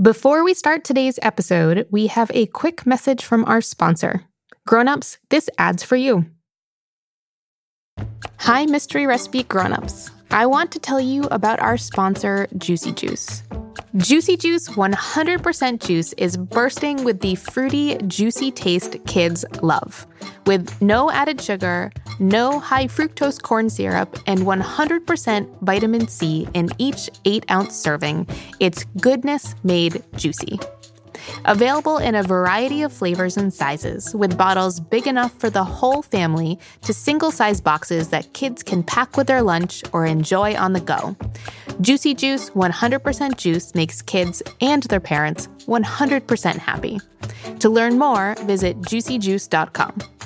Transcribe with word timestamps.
Before 0.00 0.42
we 0.42 0.54
start 0.54 0.84
today's 0.84 1.18
episode, 1.20 1.86
we 1.90 2.06
have 2.06 2.30
a 2.32 2.46
quick 2.46 2.86
message 2.86 3.22
from 3.22 3.44
our 3.44 3.60
sponsor. 3.60 4.24
Grown-ups, 4.66 5.18
this 5.28 5.50
ad's 5.58 5.82
for 5.82 5.96
you. 5.96 6.24
Hi, 8.38 8.64
Mystery 8.64 9.06
Recipe 9.06 9.42
grown-ups. 9.42 10.10
I 10.30 10.46
want 10.46 10.72
to 10.72 10.78
tell 10.78 10.98
you 10.98 11.24
about 11.24 11.60
our 11.60 11.76
sponsor, 11.76 12.48
Juicy 12.56 12.92
Juice. 12.92 13.42
Juicy 13.98 14.38
Juice 14.38 14.70
100% 14.70 15.86
juice 15.86 16.14
is 16.14 16.38
bursting 16.38 17.04
with 17.04 17.20
the 17.20 17.34
fruity, 17.34 17.98
juicy 18.06 18.50
taste 18.50 18.96
kids 19.06 19.44
love. 19.60 20.06
With 20.46 20.80
no 20.80 21.10
added 21.10 21.38
sugar, 21.38 21.92
no 22.18 22.58
high 22.58 22.86
fructose 22.86 23.42
corn 23.42 23.68
syrup, 23.68 24.18
and 24.26 24.40
100% 24.40 25.46
vitamin 25.60 26.08
C 26.08 26.48
in 26.54 26.70
each 26.78 27.10
8 27.26 27.44
ounce 27.50 27.76
serving, 27.76 28.26
it's 28.60 28.84
goodness 28.98 29.54
made 29.62 30.02
juicy. 30.16 30.58
Available 31.44 31.98
in 31.98 32.14
a 32.14 32.22
variety 32.22 32.82
of 32.82 32.92
flavors 32.92 33.36
and 33.36 33.52
sizes, 33.52 34.14
with 34.14 34.38
bottles 34.38 34.80
big 34.80 35.06
enough 35.06 35.32
for 35.38 35.50
the 35.50 35.64
whole 35.64 36.02
family 36.02 36.58
to 36.82 36.92
single 36.92 37.30
size 37.30 37.60
boxes 37.60 38.08
that 38.08 38.32
kids 38.32 38.62
can 38.62 38.82
pack 38.82 39.16
with 39.16 39.26
their 39.26 39.42
lunch 39.42 39.82
or 39.92 40.06
enjoy 40.06 40.54
on 40.56 40.72
the 40.72 40.80
go. 40.80 41.16
Juicy 41.80 42.14
Juice 42.14 42.50
100% 42.50 43.36
juice 43.36 43.74
makes 43.74 44.02
kids 44.02 44.42
and 44.60 44.82
their 44.84 45.00
parents 45.00 45.48
100% 45.66 46.58
happy. 46.58 47.00
To 47.60 47.68
learn 47.68 47.98
more, 47.98 48.34
visit 48.40 48.80
juicyjuice.com. 48.82 50.21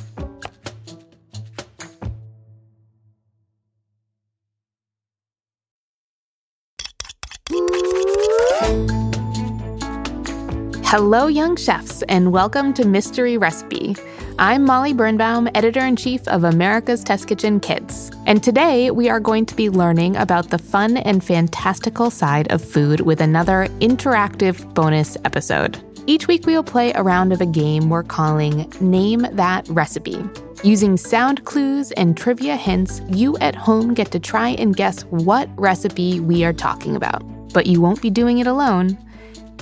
Hello, 10.99 11.27
young 11.27 11.57
chefs, 11.57 12.01
and 12.05 12.33
welcome 12.33 12.73
to 12.73 12.87
Mystery 12.87 13.37
Recipe. 13.37 13.95
I'm 14.39 14.65
Molly 14.65 14.95
Birnbaum, 14.95 15.47
editor 15.55 15.81
in 15.85 15.95
chief 15.95 16.27
of 16.27 16.43
America's 16.43 17.05
Test 17.05 17.29
Kitchen 17.29 17.61
Kids. 17.61 18.11
And 18.25 18.43
today 18.43 18.91
we 18.91 19.11
are 19.11 19.21
going 19.21 19.45
to 19.45 19.55
be 19.55 19.69
learning 19.69 20.17
about 20.17 20.49
the 20.49 20.57
fun 20.57 20.97
and 20.97 21.23
fantastical 21.23 22.11
side 22.11 22.51
of 22.51 22.65
food 22.65 23.01
with 23.01 23.21
another 23.21 23.69
interactive 23.81 24.73
bonus 24.73 25.19
episode. 25.27 25.79
Each 26.07 26.29
week 26.29 26.47
we 26.47 26.55
will 26.55 26.65
play 26.65 26.95
a 26.95 27.03
round 27.03 27.31
of 27.31 27.43
a 27.43 27.47
game 27.47 27.91
we're 27.91 28.03
calling 28.03 28.73
Name 28.81 29.27
That 29.33 29.69
Recipe. 29.69 30.25
Using 30.65 30.97
sound 30.97 31.45
clues 31.45 31.93
and 31.93 32.17
trivia 32.17 32.57
hints, 32.57 33.03
you 33.11 33.37
at 33.43 33.55
home 33.55 33.93
get 33.93 34.13
to 34.13 34.19
try 34.19 34.49
and 34.49 34.75
guess 34.75 35.03
what 35.11 35.51
recipe 35.61 36.21
we 36.21 36.43
are 36.43 36.55
talking 36.55 36.97
about. 36.97 37.23
But 37.53 37.67
you 37.67 37.83
won't 37.83 38.01
be 38.01 38.09
doing 38.09 38.39
it 38.39 38.47
alone. 38.47 38.97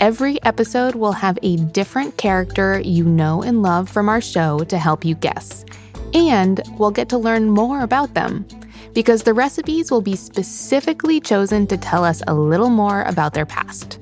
Every 0.00 0.42
episode 0.42 0.96
will 0.96 1.12
have 1.12 1.38
a 1.42 1.56
different 1.56 2.16
character 2.16 2.80
you 2.80 3.04
know 3.04 3.42
and 3.44 3.62
love 3.62 3.88
from 3.88 4.08
our 4.08 4.20
show 4.20 4.58
to 4.64 4.76
help 4.76 5.04
you 5.04 5.14
guess. 5.14 5.64
And 6.12 6.60
we'll 6.78 6.90
get 6.90 7.08
to 7.10 7.18
learn 7.18 7.48
more 7.48 7.80
about 7.80 8.14
them 8.14 8.44
because 8.92 9.22
the 9.22 9.32
recipes 9.32 9.92
will 9.92 10.00
be 10.00 10.16
specifically 10.16 11.20
chosen 11.20 11.68
to 11.68 11.76
tell 11.76 12.04
us 12.04 12.22
a 12.26 12.34
little 12.34 12.70
more 12.70 13.02
about 13.02 13.34
their 13.34 13.46
past. 13.46 14.00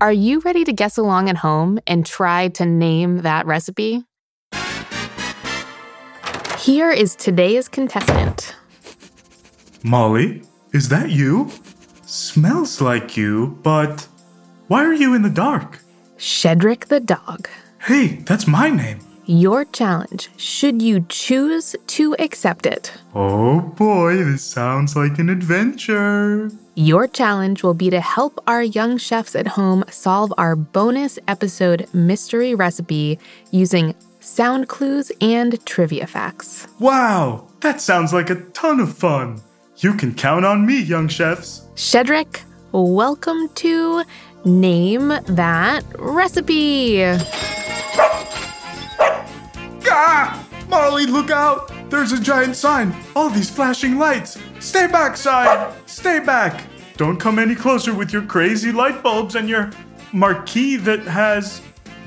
Are 0.00 0.12
you 0.12 0.40
ready 0.40 0.64
to 0.64 0.72
guess 0.72 0.98
along 0.98 1.30
at 1.30 1.36
home 1.36 1.78
and 1.86 2.04
try 2.04 2.48
to 2.48 2.66
name 2.66 3.18
that 3.18 3.46
recipe? 3.46 4.02
Here 6.58 6.90
is 6.90 7.14
today's 7.14 7.68
contestant. 7.68 8.56
Molly, 9.84 10.42
is 10.72 10.88
that 10.88 11.10
you? 11.10 11.48
Smells 12.06 12.80
like 12.80 13.16
you, 13.16 13.58
but 13.64 14.06
why 14.68 14.84
are 14.84 14.94
you 14.94 15.12
in 15.12 15.22
the 15.22 15.28
dark? 15.28 15.80
Shedrick 16.16 16.86
the 16.86 17.00
dog. 17.00 17.48
Hey, 17.80 18.18
that's 18.24 18.46
my 18.46 18.70
name. 18.70 19.00
Your 19.24 19.64
challenge, 19.64 20.30
should 20.36 20.80
you 20.80 21.04
choose 21.08 21.74
to 21.88 22.14
accept 22.20 22.64
it. 22.64 22.92
Oh 23.12 23.58
boy, 23.60 24.18
this 24.18 24.44
sounds 24.44 24.94
like 24.94 25.18
an 25.18 25.28
adventure. 25.28 26.48
Your 26.76 27.08
challenge 27.08 27.64
will 27.64 27.74
be 27.74 27.90
to 27.90 28.00
help 28.00 28.40
our 28.46 28.62
young 28.62 28.98
chefs 28.98 29.34
at 29.34 29.48
home 29.48 29.82
solve 29.90 30.32
our 30.38 30.54
bonus 30.54 31.18
episode 31.26 31.88
mystery 31.92 32.54
recipe 32.54 33.18
using 33.50 33.96
sound 34.20 34.68
clues 34.68 35.10
and 35.20 35.58
trivia 35.66 36.06
facts. 36.06 36.68
Wow, 36.78 37.48
that 37.62 37.80
sounds 37.80 38.12
like 38.12 38.30
a 38.30 38.36
ton 38.52 38.78
of 38.78 38.96
fun. 38.96 39.42
You 39.78 39.94
can 39.94 40.14
count 40.14 40.44
on 40.44 40.64
me, 40.64 40.80
young 40.80 41.08
chefs. 41.08 41.65
Shedrick, 41.76 42.40
welcome 42.72 43.50
to 43.50 44.02
Name 44.46 45.08
That 45.08 45.84
Recipe. 45.98 47.04
Ah! 49.84 50.42
Molly, 50.70 51.04
look 51.04 51.30
out! 51.30 51.70
There's 51.90 52.12
a 52.12 52.18
giant 52.18 52.56
sign. 52.56 52.96
All 53.14 53.28
these 53.28 53.50
flashing 53.50 53.98
lights. 53.98 54.38
Stay 54.58 54.86
back, 54.86 55.18
sign! 55.18 55.70
Stay 55.84 56.18
back! 56.18 56.64
Don't 56.96 57.18
come 57.18 57.38
any 57.38 57.54
closer 57.54 57.92
with 57.92 58.10
your 58.10 58.22
crazy 58.22 58.72
light 58.72 59.02
bulbs 59.02 59.34
and 59.34 59.46
your 59.46 59.70
marquee 60.14 60.76
that 60.76 61.00
has 61.00 61.60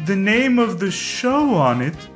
the 0.07 0.15
name 0.15 0.57
of 0.57 0.79
the 0.79 0.89
show 0.89 1.53
on 1.53 1.83
it. 1.83 2.09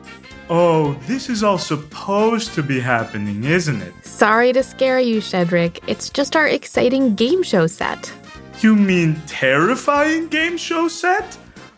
Oh, 0.50 0.94
this 1.08 1.30
is 1.30 1.42
all 1.44 1.58
supposed 1.58 2.54
to 2.54 2.64
be 2.64 2.80
happening, 2.80 3.46
isn't 3.46 3.82
it? 3.82 3.94
Sorry 4.06 4.52
to 4.54 4.62
scare 4.62 5.00
you, 5.00 5.20
Shedrick. 5.22 5.80
It's 5.88 6.10
just 6.10 6.36
our 6.36 6.48
exciting 6.48 7.16
game 7.16 7.44
show 7.44 7.66
set. 7.68 8.12
You 8.60 8.76
mean 8.76 9.22
terrifying 9.26 10.28
game 10.28 10.58
show 10.58 10.88
set? 10.88 11.38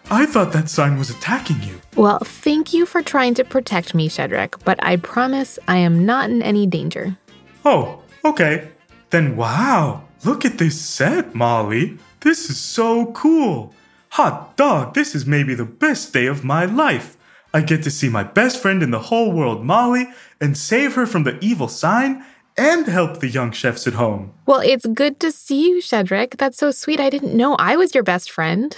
I 0.09 0.25
thought 0.25 0.51
that 0.53 0.69
sign 0.69 0.97
was 0.97 1.09
attacking 1.09 1.61
you. 1.63 1.79
Well, 1.95 2.19
thank 2.19 2.73
you 2.73 2.85
for 2.85 3.01
trying 3.01 3.33
to 3.35 3.43
protect 3.43 3.95
me, 3.95 4.09
Shedrick, 4.09 4.63
but 4.63 4.83
I 4.83 4.97
promise 4.97 5.57
I 5.67 5.77
am 5.77 6.05
not 6.05 6.29
in 6.29 6.41
any 6.41 6.67
danger. 6.67 7.17
Oh, 7.63 8.01
okay. 8.23 8.69
Then 9.09 9.35
wow, 9.35 10.03
look 10.23 10.43
at 10.43 10.57
this 10.57 10.79
set, 10.79 11.33
Molly. 11.33 11.97
This 12.21 12.49
is 12.49 12.57
so 12.57 13.11
cool. 13.13 13.73
Hot 14.09 14.57
dog, 14.57 14.93
this 14.93 15.13
is 15.13 15.25
maybe 15.25 15.53
the 15.53 15.65
best 15.65 16.13
day 16.13 16.25
of 16.25 16.43
my 16.43 16.65
life. 16.65 17.17
I 17.55 17.61
get 17.61 17.83
to 17.83 17.89
see 17.89 18.09
my 18.09 18.23
best 18.23 18.61
friend 18.61 18.83
in 18.83 18.91
the 18.91 18.99
whole 18.99 19.31
world, 19.31 19.63
Molly, 19.63 20.09
and 20.41 20.57
save 20.57 20.95
her 20.95 21.05
from 21.05 21.23
the 21.23 21.39
evil 21.39 21.69
sign 21.69 22.21
and 22.57 22.85
help 22.85 23.21
the 23.21 23.29
young 23.29 23.53
chefs 23.53 23.87
at 23.87 23.93
home. 23.93 24.33
Well, 24.45 24.59
it's 24.59 24.85
good 24.87 25.21
to 25.21 25.31
see 25.31 25.69
you, 25.69 25.77
Shedrick. 25.77 26.35
That's 26.35 26.57
so 26.57 26.71
sweet. 26.71 26.99
I 26.99 27.09
didn't 27.09 27.33
know 27.33 27.55
I 27.55 27.77
was 27.77 27.95
your 27.95 28.03
best 28.03 28.29
friend. 28.29 28.75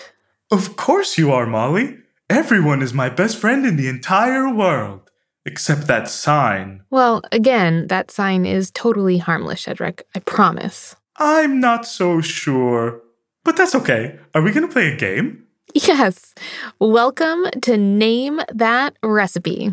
Of 0.51 0.77
course 0.77 1.17
you 1.17 1.31
are, 1.31 1.47
Molly. 1.47 1.97
Everyone 2.29 2.83
is 2.83 2.93
my 2.93 3.09
best 3.09 3.37
friend 3.37 3.65
in 3.65 3.77
the 3.77 3.87
entire 3.87 4.47
world. 4.53 5.09
Except 5.43 5.87
that 5.87 6.07
sign. 6.07 6.83
Well, 6.91 7.23
again, 7.31 7.87
that 7.87 8.11
sign 8.11 8.45
is 8.45 8.69
totally 8.69 9.17
harmless, 9.17 9.65
Shedrick. 9.65 10.03
I 10.13 10.19
promise. 10.19 10.95
I'm 11.15 11.59
not 11.59 11.87
so 11.87 12.21
sure. 12.21 13.01
But 13.43 13.57
that's 13.57 13.73
okay. 13.73 14.19
Are 14.35 14.43
we 14.43 14.51
going 14.51 14.67
to 14.67 14.71
play 14.71 14.93
a 14.93 14.95
game? 14.95 15.46
Yes. 15.73 16.33
Welcome 16.79 17.47
to 17.61 17.77
Name 17.77 18.41
That 18.53 18.95
Recipe. 19.03 19.71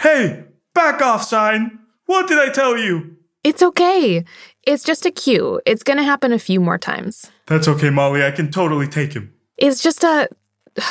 Hey, 0.00 0.44
back 0.74 1.00
off, 1.02 1.22
sign. 1.22 1.78
What 2.06 2.28
did 2.28 2.38
I 2.38 2.50
tell 2.50 2.76
you? 2.76 3.16
It's 3.44 3.62
okay. 3.62 4.24
It's 4.66 4.84
just 4.84 5.06
a 5.06 5.10
cue. 5.10 5.60
It's 5.64 5.82
going 5.82 5.98
to 5.98 6.02
happen 6.02 6.32
a 6.32 6.38
few 6.38 6.60
more 6.60 6.78
times. 6.78 7.30
That's 7.46 7.68
okay, 7.68 7.90
Molly. 7.90 8.24
I 8.24 8.30
can 8.30 8.50
totally 8.50 8.88
take 8.88 9.12
him. 9.12 9.32
It's 9.56 9.82
just 9.82 10.04
a. 10.04 10.28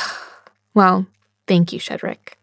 Well, 0.75 1.07
thank 1.47 1.73
you, 1.73 1.79
Shedrick. 1.79 2.35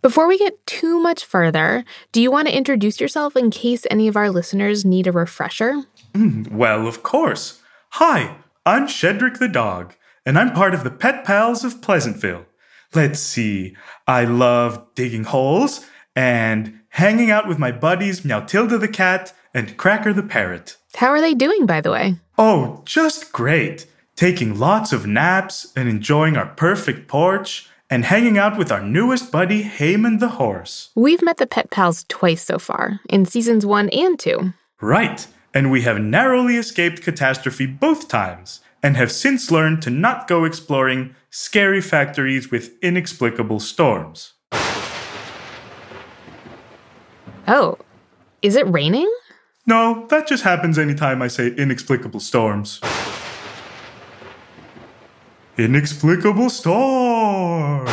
Before 0.00 0.28
we 0.28 0.38
get 0.38 0.64
too 0.64 1.00
much 1.00 1.24
further, 1.24 1.84
do 2.12 2.22
you 2.22 2.30
want 2.30 2.46
to 2.46 2.56
introduce 2.56 3.00
yourself 3.00 3.36
in 3.36 3.50
case 3.50 3.84
any 3.90 4.06
of 4.06 4.16
our 4.16 4.30
listeners 4.30 4.84
need 4.84 5.08
a 5.08 5.12
refresher? 5.12 5.82
Mm, 6.14 6.52
well, 6.52 6.86
of 6.86 7.02
course. 7.02 7.60
Hi, 7.90 8.36
I'm 8.66 8.86
Shedrick 8.86 9.38
the 9.38 9.48
dog, 9.48 9.92
and 10.24 10.38
I'm 10.38 10.54
part 10.54 10.72
of 10.72 10.84
the 10.84 10.90
Pet 10.90 11.22
Pals 11.22 11.64
of 11.64 11.82
Pleasantville. 11.82 12.46
Let's 12.94 13.20
see, 13.20 13.76
I 14.06 14.24
love 14.24 14.86
digging 14.94 15.24
holes 15.24 15.84
and 16.16 16.80
hanging 16.88 17.30
out 17.30 17.46
with 17.46 17.58
my 17.58 17.70
buddies 17.72 18.22
Meowtilda 18.22 18.80
the 18.80 18.88
cat 18.88 19.34
and 19.52 19.76
Cracker 19.76 20.14
the 20.14 20.22
parrot. 20.22 20.78
How 20.96 21.08
are 21.08 21.20
they 21.20 21.34
doing, 21.34 21.66
by 21.66 21.82
the 21.82 21.90
way? 21.90 22.16
Oh, 22.38 22.80
just 22.86 23.32
great. 23.32 23.86
Taking 24.16 24.58
lots 24.58 24.94
of 24.94 25.06
naps 25.06 25.70
and 25.76 25.86
enjoying 25.86 26.38
our 26.38 26.46
perfect 26.46 27.06
porch 27.06 27.68
and 27.90 28.06
hanging 28.06 28.38
out 28.38 28.56
with 28.56 28.72
our 28.72 28.80
newest 28.82 29.30
buddy, 29.30 29.64
Heyman 29.64 30.20
the 30.20 30.28
horse. 30.40 30.88
We've 30.94 31.22
met 31.22 31.36
the 31.36 31.46
Pet 31.46 31.70
Pals 31.70 32.06
twice 32.08 32.42
so 32.42 32.58
far, 32.58 33.00
in 33.10 33.26
seasons 33.26 33.66
one 33.66 33.90
and 33.90 34.18
two. 34.18 34.54
Right, 34.80 35.26
and 35.54 35.70
we 35.70 35.82
have 35.82 36.00
narrowly 36.00 36.56
escaped 36.56 37.00
catastrophe 37.00 37.64
both 37.64 38.08
times 38.08 38.60
and 38.82 38.96
have 38.96 39.12
since 39.12 39.52
learned 39.52 39.80
to 39.82 39.88
not 39.88 40.26
go 40.26 40.44
exploring 40.44 41.14
scary 41.30 41.80
factories 41.80 42.50
with 42.50 42.72
inexplicable 42.82 43.60
storms. 43.60 44.32
Oh, 47.46 47.78
is 48.42 48.56
it 48.56 48.66
raining? 48.66 49.10
No, 49.66 50.06
that 50.10 50.26
just 50.26 50.42
happens 50.42 50.76
anytime 50.76 51.22
I 51.22 51.28
say 51.28 51.48
inexplicable 51.48 52.20
storms. 52.20 52.80
Inexplicable 55.56 56.50
storms. 56.50 57.90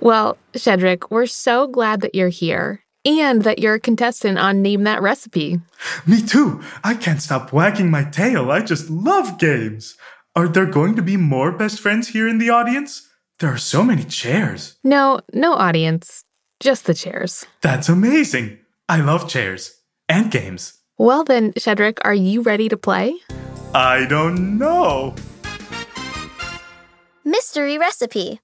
Well, 0.00 0.38
Shedrick, 0.54 1.10
we're 1.10 1.26
so 1.26 1.66
glad 1.66 2.00
that 2.00 2.14
you're 2.14 2.28
here 2.28 2.85
and 3.06 3.44
that 3.44 3.60
you're 3.60 3.74
a 3.74 3.80
contestant 3.80 4.38
on 4.38 4.62
Name 4.62 4.82
That 4.82 5.00
Recipe. 5.00 5.60
Me 6.06 6.20
too. 6.20 6.60
I 6.82 6.94
can't 6.94 7.22
stop 7.22 7.52
wagging 7.52 7.90
my 7.90 8.04
tail. 8.04 8.50
I 8.50 8.60
just 8.60 8.90
love 8.90 9.38
games. 9.38 9.96
Are 10.34 10.48
there 10.48 10.66
going 10.66 10.96
to 10.96 11.02
be 11.02 11.16
more 11.16 11.52
best 11.52 11.80
friends 11.80 12.08
here 12.08 12.28
in 12.28 12.38
the 12.38 12.50
audience? 12.50 13.08
There 13.38 13.52
are 13.52 13.58
so 13.58 13.84
many 13.84 14.02
chairs. 14.02 14.76
No, 14.82 15.20
no 15.32 15.54
audience, 15.54 16.24
just 16.58 16.86
the 16.86 16.94
chairs. 16.94 17.46
That's 17.62 17.88
amazing. 17.88 18.58
I 18.88 19.00
love 19.00 19.28
chairs 19.28 19.80
and 20.08 20.30
games. 20.30 20.74
Well, 20.98 21.24
then, 21.24 21.52
Shedrick, 21.52 21.98
are 22.02 22.14
you 22.14 22.42
ready 22.42 22.68
to 22.68 22.76
play? 22.76 23.14
I 23.74 24.06
don't 24.06 24.58
know. 24.58 25.14
Mystery 27.24 27.78
recipe. 27.78 28.40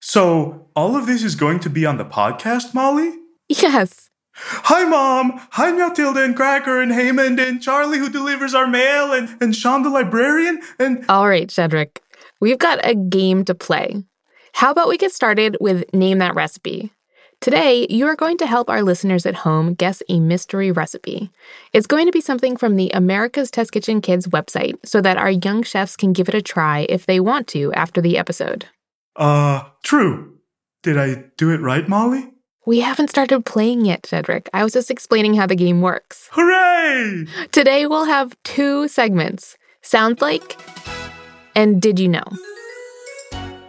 So, 0.00 0.68
all 0.76 0.94
of 0.96 1.06
this 1.06 1.24
is 1.24 1.34
going 1.34 1.60
to 1.60 1.70
be 1.70 1.84
on 1.84 1.96
the 1.96 2.04
podcast, 2.04 2.74
Molly? 2.74 3.12
Yes. 3.48 4.10
Hi, 4.34 4.84
Mom. 4.84 5.40
Hi, 5.52 5.72
Matilda 5.72 6.22
and 6.22 6.36
Cracker 6.36 6.80
and 6.80 6.92
Haymond 6.92 7.40
and 7.40 7.62
Charlie 7.62 7.98
who 7.98 8.10
delivers 8.10 8.54
our 8.54 8.66
mail 8.66 9.12
and, 9.12 9.34
and 9.40 9.56
Sean 9.56 9.82
the 9.82 9.90
librarian 9.90 10.60
and. 10.78 11.04
All 11.08 11.28
right, 11.28 11.48
Shedrick. 11.48 11.98
We've 12.40 12.58
got 12.58 12.84
a 12.84 12.94
game 12.94 13.44
to 13.46 13.54
play. 13.54 14.04
How 14.52 14.70
about 14.70 14.88
we 14.88 14.98
get 14.98 15.12
started 15.12 15.56
with 15.60 15.84
Name 15.94 16.18
That 16.18 16.34
Recipe? 16.34 16.92
Today, 17.40 17.86
you 17.90 18.06
are 18.06 18.16
going 18.16 18.38
to 18.38 18.46
help 18.46 18.70
our 18.70 18.82
listeners 18.82 19.26
at 19.26 19.34
home 19.34 19.74
guess 19.74 20.02
a 20.08 20.18
mystery 20.20 20.72
recipe. 20.72 21.30
It's 21.72 21.86
going 21.86 22.06
to 22.06 22.12
be 22.12 22.20
something 22.20 22.56
from 22.56 22.76
the 22.76 22.90
America's 22.90 23.50
Test 23.50 23.72
Kitchen 23.72 24.00
Kids 24.00 24.26
website 24.26 24.74
so 24.84 25.00
that 25.02 25.18
our 25.18 25.30
young 25.30 25.62
chefs 25.62 25.96
can 25.96 26.12
give 26.12 26.28
it 26.28 26.34
a 26.34 26.42
try 26.42 26.86
if 26.88 27.06
they 27.06 27.20
want 27.20 27.46
to 27.48 27.72
after 27.74 28.00
the 28.00 28.18
episode. 28.18 28.66
Uh, 29.14 29.64
true. 29.82 30.38
Did 30.82 30.98
I 30.98 31.24
do 31.36 31.50
it 31.50 31.60
right, 31.60 31.86
Molly? 31.88 32.32
We 32.66 32.80
haven't 32.80 33.10
started 33.10 33.46
playing 33.46 33.84
yet, 33.84 34.02
Shedrick. 34.02 34.48
I 34.52 34.64
was 34.64 34.72
just 34.72 34.90
explaining 34.90 35.34
how 35.34 35.46
the 35.46 35.54
game 35.54 35.82
works. 35.82 36.28
Hooray! 36.32 37.26
Today 37.52 37.86
we'll 37.86 38.06
have 38.06 38.36
two 38.42 38.88
segments 38.88 39.56
Sounds 39.82 40.20
Like 40.20 40.60
and 41.54 41.80
Did 41.80 42.00
You 42.00 42.08
Know? 42.08 42.24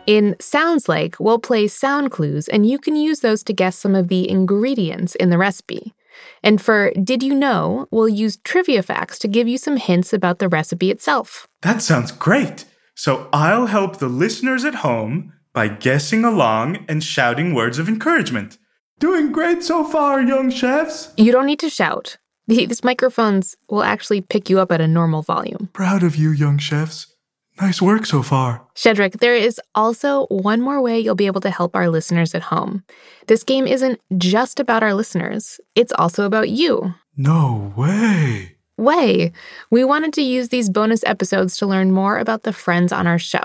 In 0.07 0.35
Sounds 0.39 0.89
Like, 0.89 1.19
we'll 1.19 1.37
play 1.37 1.67
sound 1.67 2.09
clues, 2.09 2.47
and 2.47 2.67
you 2.67 2.79
can 2.79 2.95
use 2.95 3.19
those 3.19 3.43
to 3.43 3.53
guess 3.53 3.77
some 3.77 3.93
of 3.93 4.07
the 4.07 4.27
ingredients 4.27 5.13
in 5.13 5.29
the 5.29 5.37
recipe. 5.37 5.93
And 6.41 6.59
for 6.59 6.91
Did 6.93 7.21
You 7.21 7.35
Know, 7.35 7.87
we'll 7.91 8.09
use 8.09 8.37
trivia 8.37 8.81
facts 8.81 9.19
to 9.19 9.27
give 9.27 9.47
you 9.47 9.59
some 9.59 9.77
hints 9.77 10.11
about 10.11 10.39
the 10.39 10.49
recipe 10.49 10.89
itself. 10.89 11.47
That 11.61 11.83
sounds 11.83 12.11
great. 12.11 12.65
So 12.95 13.29
I'll 13.31 13.67
help 13.67 13.97
the 13.97 14.09
listeners 14.09 14.65
at 14.65 14.75
home 14.75 15.33
by 15.53 15.67
guessing 15.67 16.25
along 16.25 16.83
and 16.89 17.03
shouting 17.03 17.53
words 17.53 17.77
of 17.77 17.87
encouragement. 17.87 18.57
Doing 18.99 19.31
great 19.31 19.63
so 19.63 19.83
far, 19.83 20.21
young 20.21 20.49
chefs. 20.49 21.13
You 21.17 21.31
don't 21.31 21.45
need 21.45 21.59
to 21.59 21.69
shout. 21.69 22.17
These 22.47 22.83
microphones 22.83 23.55
will 23.69 23.83
actually 23.83 24.21
pick 24.21 24.49
you 24.49 24.59
up 24.59 24.71
at 24.71 24.81
a 24.81 24.87
normal 24.87 25.21
volume. 25.21 25.69
Proud 25.73 26.01
of 26.01 26.15
you, 26.15 26.31
young 26.31 26.57
chefs. 26.57 27.13
Nice 27.61 27.81
work 27.81 28.05
so 28.05 28.23
far. 28.23 28.65
Shedrick, 28.75 29.19
there 29.19 29.35
is 29.35 29.59
also 29.75 30.25
one 30.27 30.61
more 30.61 30.81
way 30.81 30.99
you'll 30.99 31.15
be 31.15 31.25
able 31.27 31.41
to 31.41 31.49
help 31.49 31.75
our 31.75 31.89
listeners 31.89 32.33
at 32.33 32.43
home. 32.43 32.83
This 33.27 33.43
game 33.43 33.67
isn't 33.67 33.99
just 34.17 34.59
about 34.59 34.83
our 34.83 34.93
listeners, 34.93 35.59
it's 35.75 35.93
also 35.93 36.23
about 36.25 36.49
you. 36.49 36.93
No 37.15 37.73
way. 37.75 38.57
Way. 38.77 39.31
We 39.71 39.83
wanted 39.83 40.13
to 40.13 40.21
use 40.21 40.49
these 40.49 40.69
bonus 40.69 41.03
episodes 41.03 41.57
to 41.57 41.65
learn 41.65 41.91
more 41.91 42.19
about 42.19 42.43
the 42.43 42.53
friends 42.53 42.91
on 42.91 43.07
our 43.07 43.17
show. 43.17 43.43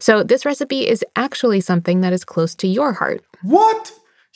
So, 0.00 0.24
this 0.24 0.44
recipe 0.44 0.88
is 0.88 1.04
actually 1.14 1.60
something 1.60 2.00
that 2.00 2.12
is 2.12 2.24
close 2.24 2.54
to 2.56 2.66
your 2.66 2.92
heart. 2.92 3.22
What? 3.42 3.92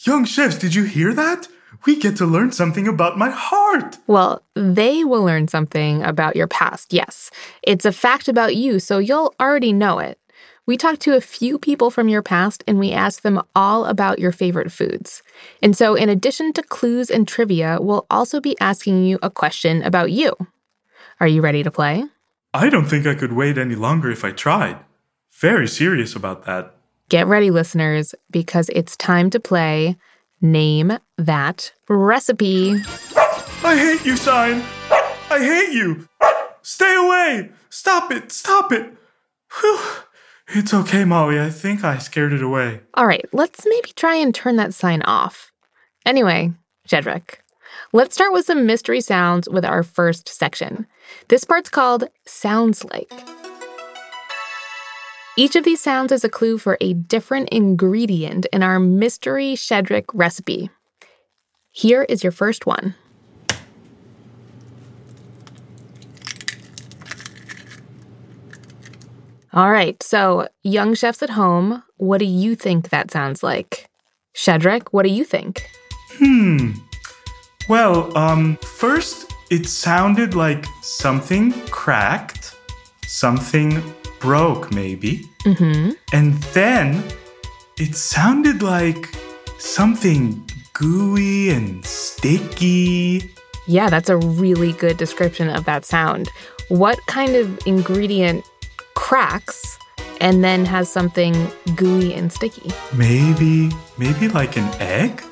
Young 0.06 0.25
chefs, 0.25 0.56
did 0.56 0.75
you 0.75 0.85
hear 0.85 1.12
that? 1.12 1.47
We 1.85 1.97
get 1.97 2.17
to 2.17 2.26
learn 2.26 2.52
something 2.52 2.88
about 2.88 3.19
my 3.19 3.29
heart. 3.29 3.99
Well, 4.06 4.43
they 4.55 5.05
will 5.05 5.23
learn 5.23 5.47
something 5.47 6.02
about 6.02 6.37
your 6.37 6.47
past, 6.47 6.94
yes. 6.94 7.31
It's 7.62 7.85
a 7.85 7.93
fact 7.93 8.26
about 8.26 8.56
you, 8.56 8.79
so 8.81 8.99
you'll 8.99 9.35
already 9.38 9.75
know 9.75 9.99
it. 9.99 10.19
We 10.64 10.79
talked 10.79 11.00
to 11.02 11.17
a 11.17 11.20
few 11.20 11.58
people 11.58 11.91
from 11.91 12.08
your 12.08 12.23
past 12.23 12.64
and 12.67 12.79
we 12.79 12.93
asked 12.93 13.23
them 13.23 13.43
all 13.55 13.85
about 13.85 14.19
your 14.19 14.32
favorite 14.32 14.73
foods. 14.73 15.23
And 15.62 15.76
so, 15.76 15.94
in 15.94 16.08
addition 16.08 16.55
to 16.55 16.62
clues 16.62 17.11
and 17.11 17.29
trivia, 17.29 17.79
we'll 17.79 18.06
also 18.08 18.41
be 18.41 18.58
asking 18.58 19.05
you 19.05 19.19
a 19.23 19.31
question 19.31 19.82
about 19.82 20.12
you. 20.12 20.35
Are 21.19 21.29
you 21.29 21.43
ready 21.43 21.62
to 21.62 21.70
play? 21.70 22.05
I 22.55 22.70
don't 22.70 22.87
think 22.87 23.06
I 23.06 23.14
could 23.14 23.32
wait 23.32 23.58
any 23.58 23.75
longer 23.75 24.11
if 24.11 24.25
I 24.25 24.31
tried. 24.31 24.79
Very 25.41 25.69
serious 25.69 26.14
about 26.14 26.46
that. 26.46 26.75
Get 27.11 27.27
ready, 27.27 27.51
listeners, 27.51 28.15
because 28.31 28.69
it's 28.69 28.97
time 28.97 29.31
to 29.31 29.41
play 29.41 29.97
Name 30.41 30.97
That 31.19 31.73
Recipe. 31.89 32.77
I 33.65 33.77
hate 33.77 34.07
you, 34.07 34.17
sign. 34.17 34.62
I 35.29 35.41
hate 35.41 35.73
you. 35.73 36.09
Stay 36.62 36.95
away. 36.95 37.51
Stop 37.69 38.12
it. 38.12 38.31
Stop 38.31 38.71
it. 38.71 38.95
Whew. 39.61 39.81
It's 40.51 40.73
okay, 40.73 41.05
Molly. 41.05 41.41
I 41.41 41.51
think 41.51 41.83
I 41.83 41.99
scared 41.99 42.33
it 42.33 42.45
away. 42.45 42.79
All 42.95 43.09
right, 43.09 43.25
let's 43.33 43.67
maybe 43.67 43.91
try 43.97 44.15
and 44.15 44.33
turn 44.33 44.55
that 44.56 44.73
sign 44.73 45.03
off. 45.03 45.51
Anyway, 46.06 46.53
Shedrick, 46.89 47.39
let's 47.93 48.15
start 48.15 48.33
with 48.33 48.47
some 48.47 48.67
mystery 48.67 49.01
sounds 49.01 49.49
with 49.49 49.65
our 49.65 49.83
first 49.83 50.29
section. 50.29 50.87
This 51.27 51.43
part's 51.43 51.71
called 51.71 52.05
Sounds 52.25 52.85
Like. 52.85 53.13
Each 55.41 55.57
of 55.57 55.65
these 55.65 55.81
sounds 55.81 56.13
is 56.13 56.23
a 56.23 56.29
clue 56.29 56.59
for 56.59 56.77
a 56.83 56.93
different 56.93 57.49
ingredient 57.49 58.45
in 58.53 58.63
our 58.63 58.79
mystery 58.79 59.55
Shedrick 59.55 60.05
recipe. 60.13 60.69
Here 61.71 62.03
is 62.03 62.23
your 62.23 62.31
first 62.31 62.67
one. 62.67 62.95
All 69.55 69.71
right, 69.71 70.03
so 70.03 70.47
young 70.63 70.93
chefs 70.93 71.23
at 71.23 71.31
home, 71.31 71.85
what 71.97 72.19
do 72.19 72.27
you 72.27 72.55
think 72.55 72.91
that 72.91 73.11
sounds 73.11 73.43
like? 73.43 73.89
Shedrick, 74.35 74.89
what 74.91 75.05
do 75.05 75.11
you 75.11 75.25
think? 75.25 75.71
Hmm. 76.19 76.73
Well, 77.67 78.15
um, 78.15 78.59
first 78.59 79.33
it 79.51 79.67
sounded 79.67 80.35
like 80.35 80.67
something 80.82 81.53
cracked, 81.69 82.55
something 83.06 83.82
broke, 84.20 84.72
maybe. 84.72 85.29
Mm-hmm. 85.44 85.93
And 86.12 86.34
then 86.55 87.03
it 87.79 87.96
sounded 87.96 88.62
like 88.62 89.08
something 89.58 90.46
gooey 90.74 91.50
and 91.50 91.84
sticky. 91.84 93.31
Yeah, 93.67 93.91
that's 93.91 94.08
a 94.08 94.17
really 94.17 94.72
good 94.72 94.96
description 94.96 95.48
of 95.48 95.65
that 95.65 95.84
sound. 95.84 96.29
What 96.69 96.98
kind 97.06 97.34
of 97.36 97.58
ingredient 97.67 98.44
cracks 98.94 99.79
and 100.20 100.44
then 100.44 100.65
has 100.65 100.91
something 100.91 101.34
gooey 101.74 102.15
and 102.15 102.32
sticky? 102.32 102.70
Maybe, 102.94 103.70
maybe 103.98 104.29
like 104.29 104.56
an 104.56 104.69
egg? 104.81 105.22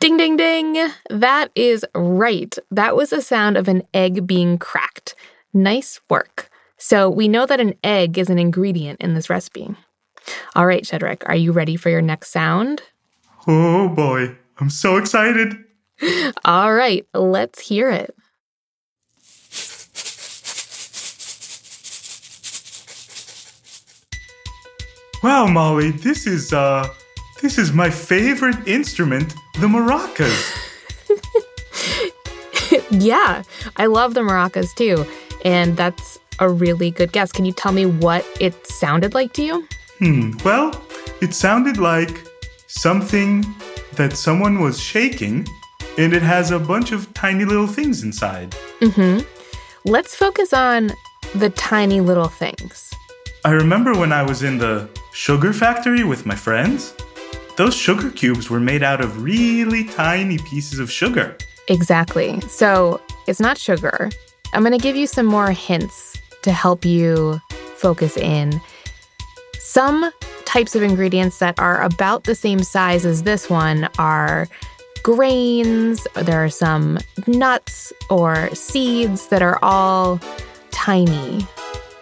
Ding, 0.00 0.16
ding, 0.16 0.36
ding. 0.36 0.90
That 1.10 1.50
is 1.54 1.84
right. 1.94 2.56
That 2.70 2.96
was 2.96 3.10
the 3.10 3.20
sound 3.20 3.58
of 3.58 3.68
an 3.68 3.82
egg 3.92 4.26
being 4.26 4.56
cracked. 4.56 5.14
Nice 5.52 6.00
work. 6.08 6.50
So 6.78 7.10
we 7.10 7.28
know 7.28 7.44
that 7.46 7.60
an 7.60 7.74
egg 7.84 8.18
is 8.18 8.30
an 8.30 8.38
ingredient 8.38 9.00
in 9.00 9.14
this 9.14 9.28
recipe. 9.28 9.74
All 10.54 10.66
right, 10.66 10.84
Shedrick, 10.84 11.22
are 11.26 11.36
you 11.36 11.52
ready 11.52 11.76
for 11.76 11.90
your 11.90 12.02
next 12.02 12.30
sound? 12.30 12.82
Oh 13.46 13.88
boy, 13.88 14.36
I'm 14.58 14.70
so 14.70 14.96
excited. 14.96 15.56
All 16.44 16.72
right, 16.72 17.06
let's 17.14 17.60
hear 17.60 17.90
it. 17.90 18.14
Wow, 25.22 25.48
Molly, 25.48 25.90
this 25.90 26.26
is 26.26 26.52
uh 26.52 26.88
this 27.42 27.58
is 27.58 27.72
my 27.72 27.90
favorite 27.90 28.68
instrument, 28.68 29.34
the 29.60 29.66
maracas. 29.66 30.56
yeah, 32.90 33.42
I 33.76 33.86
love 33.86 34.14
the 34.14 34.20
maracas 34.20 34.74
too. 34.74 35.06
And 35.44 35.76
that's 35.76 36.18
a 36.38 36.48
really 36.48 36.90
good 36.90 37.12
guess. 37.12 37.32
Can 37.32 37.44
you 37.44 37.52
tell 37.52 37.72
me 37.72 37.86
what 37.86 38.26
it 38.40 38.66
sounded 38.66 39.14
like 39.14 39.32
to 39.34 39.42
you? 39.42 39.68
Hmm, 39.98 40.32
well, 40.44 40.80
it 41.20 41.34
sounded 41.34 41.76
like 41.76 42.26
something 42.66 43.44
that 43.96 44.16
someone 44.16 44.60
was 44.60 44.80
shaking, 44.80 45.46
and 45.98 46.14
it 46.14 46.22
has 46.22 46.50
a 46.50 46.58
bunch 46.58 46.92
of 46.92 47.12
tiny 47.14 47.44
little 47.44 47.66
things 47.66 48.02
inside. 48.02 48.56
Mm-hmm. 48.80 49.26
Let's 49.84 50.14
focus 50.14 50.52
on 50.52 50.92
the 51.34 51.50
tiny 51.50 52.00
little 52.00 52.28
things. 52.28 52.90
I 53.44 53.50
remember 53.50 53.94
when 53.94 54.12
I 54.12 54.22
was 54.22 54.42
in 54.42 54.58
the 54.58 54.88
sugar 55.12 55.52
factory 55.52 56.04
with 56.04 56.26
my 56.26 56.34
friends, 56.34 56.94
those 57.56 57.74
sugar 57.74 58.10
cubes 58.10 58.48
were 58.48 58.60
made 58.60 58.82
out 58.82 59.00
of 59.00 59.22
really 59.22 59.84
tiny 59.84 60.38
pieces 60.38 60.78
of 60.78 60.90
sugar. 60.90 61.36
Exactly. 61.68 62.40
So 62.42 63.00
it's 63.26 63.40
not 63.40 63.58
sugar. 63.58 64.10
I'm 64.52 64.62
going 64.62 64.76
to 64.76 64.82
give 64.82 64.96
you 64.96 65.06
some 65.06 65.26
more 65.26 65.52
hints 65.52 66.18
to 66.42 66.52
help 66.52 66.84
you 66.84 67.40
focus 67.76 68.16
in. 68.16 68.60
Some 69.58 70.10
types 70.44 70.74
of 70.74 70.82
ingredients 70.82 71.38
that 71.38 71.58
are 71.60 71.82
about 71.82 72.24
the 72.24 72.34
same 72.34 72.62
size 72.62 73.06
as 73.06 73.22
this 73.22 73.48
one 73.48 73.88
are 73.98 74.48
grains, 75.02 76.06
there 76.14 76.44
are 76.44 76.50
some 76.50 76.98
nuts 77.26 77.92
or 78.10 78.52
seeds 78.54 79.28
that 79.28 79.42
are 79.42 79.58
all 79.62 80.20
tiny 80.70 81.46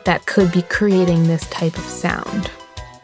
that 0.05 0.25
could 0.27 0.51
be 0.51 0.63
creating 0.63 1.27
this 1.27 1.49
type 1.51 1.77
of 1.77 1.85
sound. 1.85 2.51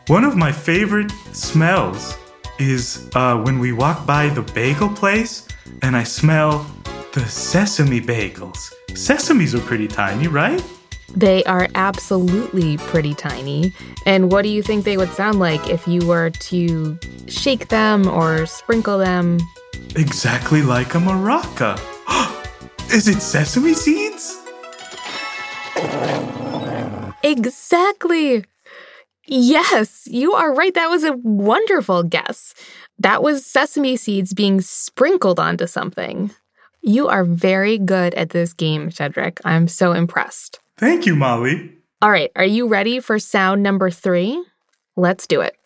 One 0.07 0.25
of 0.25 0.37
my 0.37 0.53
favorite 0.53 1.11
smells 1.33 2.17
is 2.59 3.11
uh, 3.15 3.37
when 3.43 3.59
we 3.59 3.73
walk 3.73 4.07
by 4.07 4.29
the 4.29 4.43
bagel 4.43 4.89
place 4.89 5.47
and 5.83 5.97
I 5.97 6.05
smell 6.05 6.67
the 7.15 7.25
sesame 7.29 8.01
bagels. 8.01 8.73
Sesames 8.89 9.55
are 9.55 9.61
pretty 9.61 9.87
tiny, 9.87 10.27
right? 10.27 10.61
They 11.15 11.45
are 11.45 11.69
absolutely 11.77 12.77
pretty 12.79 13.15
tiny. 13.15 13.73
And 14.05 14.33
what 14.33 14.43
do 14.43 14.49
you 14.49 14.65
think 14.65 14.85
they 14.85 14.97
would 14.97 15.13
sound 15.13 15.39
like 15.39 15.69
if 15.71 15.87
you 15.87 16.05
were 16.05 16.31
to 16.31 16.99
shake 17.29 17.69
them 17.69 18.09
or 18.09 18.47
sprinkle 18.47 18.99
them? 18.99 19.39
Exactly 19.95 20.63
like 20.63 20.97
a 20.97 20.99
maraca. 20.99 21.79
Is 22.93 23.07
it 23.07 23.23
sesame 23.23 23.75
seeds? 23.75 24.41
Exactly. 27.23 28.45
Yes, 29.29 30.09
you 30.11 30.33
are 30.33 30.53
right. 30.53 30.75
That 30.75 30.91
was 30.91 31.05
a 31.05 31.17
wonderful 31.23 32.03
guess. 32.03 32.55
That 32.99 33.23
was 33.23 33.47
sesame 33.47 33.97
seeds 33.97 34.35
being 34.35 34.61
sprinkled 34.61 35.39
onto 35.39 35.69
something. 35.69 36.33
You 36.87 37.09
are 37.09 37.25
very 37.25 37.79
good 37.79 38.13
at 38.13 38.29
this 38.29 38.53
game, 38.53 38.91
Shedrick. 38.91 39.41
I'm 39.43 39.69
so 39.69 39.93
impressed. 39.93 40.61
Thank 40.77 41.07
you, 41.07 41.17
Molly. 41.17 41.73
All 42.03 42.11
right, 42.11 42.31
are 42.37 42.45
you 42.45 42.69
ready 42.69 43.01
for 43.01 43.19
sound 43.19 43.63
number 43.63 43.89
three? 43.89 44.45
Let's 44.95 45.27
do 45.27 45.41
it. 45.41 45.57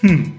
Hmm. 0.00 0.38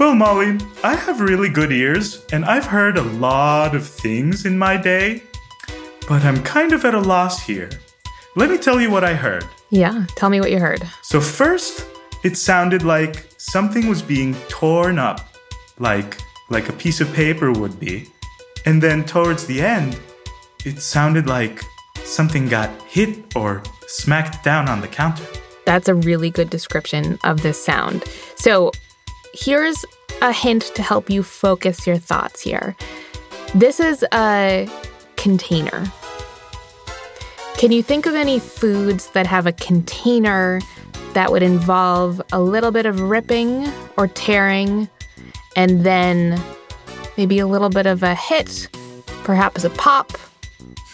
Well, 0.00 0.16
Molly, 0.16 0.58
I 0.82 0.96
have 0.96 1.20
really 1.20 1.50
good 1.50 1.70
ears, 1.70 2.24
and 2.32 2.44
I've 2.44 2.66
heard 2.66 2.98
a 2.98 3.02
lot 3.02 3.76
of 3.76 3.86
things 3.86 4.44
in 4.44 4.58
my 4.58 4.76
day, 4.76 5.22
but 6.08 6.24
I'm 6.24 6.42
kind 6.42 6.72
of 6.72 6.84
at 6.86 6.94
a 6.94 7.00
loss 7.00 7.44
here. 7.44 7.68
Let 8.34 8.48
me 8.48 8.56
tell 8.56 8.80
you 8.80 8.90
what 8.90 9.04
I 9.04 9.14
heard. 9.14 9.44
Yeah, 9.70 10.06
tell 10.16 10.30
me 10.30 10.40
what 10.40 10.50
you 10.50 10.58
heard. 10.58 10.82
So, 11.02 11.20
first, 11.20 11.86
it 12.24 12.36
sounded 12.36 12.82
like 12.82 13.26
something 13.36 13.88
was 13.88 14.00
being 14.00 14.34
torn 14.48 14.98
up, 14.98 15.28
like, 15.78 16.18
like 16.48 16.70
a 16.70 16.72
piece 16.72 17.02
of 17.02 17.12
paper 17.12 17.52
would 17.52 17.78
be. 17.78 18.08
And 18.64 18.82
then 18.82 19.04
towards 19.04 19.46
the 19.46 19.60
end, 19.60 20.00
it 20.64 20.80
sounded 20.80 21.26
like 21.26 21.62
something 22.02 22.48
got 22.48 22.70
hit 22.82 23.36
or 23.36 23.62
smacked 23.86 24.42
down 24.42 24.68
on 24.68 24.80
the 24.80 24.88
counter. 24.88 25.24
That's 25.66 25.88
a 25.88 25.94
really 25.94 26.30
good 26.30 26.48
description 26.48 27.18
of 27.24 27.42
this 27.42 27.62
sound. 27.62 28.04
So, 28.36 28.72
here's 29.34 29.84
a 30.22 30.32
hint 30.32 30.62
to 30.74 30.82
help 30.82 31.10
you 31.10 31.22
focus 31.22 31.86
your 31.86 31.98
thoughts 31.98 32.40
here. 32.40 32.74
This 33.54 33.78
is 33.78 34.04
a 34.14 34.68
container. 35.18 35.84
Can 37.58 37.72
you 37.72 37.82
think 37.82 38.06
of 38.06 38.14
any 38.14 38.38
foods 38.38 39.10
that 39.10 39.26
have 39.26 39.46
a 39.46 39.52
container 39.52 40.60
that 41.12 41.32
would 41.32 41.42
involve 41.42 42.22
a 42.32 42.40
little 42.40 42.70
bit 42.70 42.86
of 42.86 43.00
ripping 43.00 43.66
or 43.96 44.06
tearing 44.06 44.88
and 45.56 45.84
then 45.84 46.40
maybe 47.16 47.40
a 47.40 47.48
little 47.48 47.68
bit 47.68 47.86
of 47.86 48.04
a 48.04 48.14
hit, 48.14 48.68
perhaps 49.24 49.64
a 49.64 49.70
pop? 49.70 50.12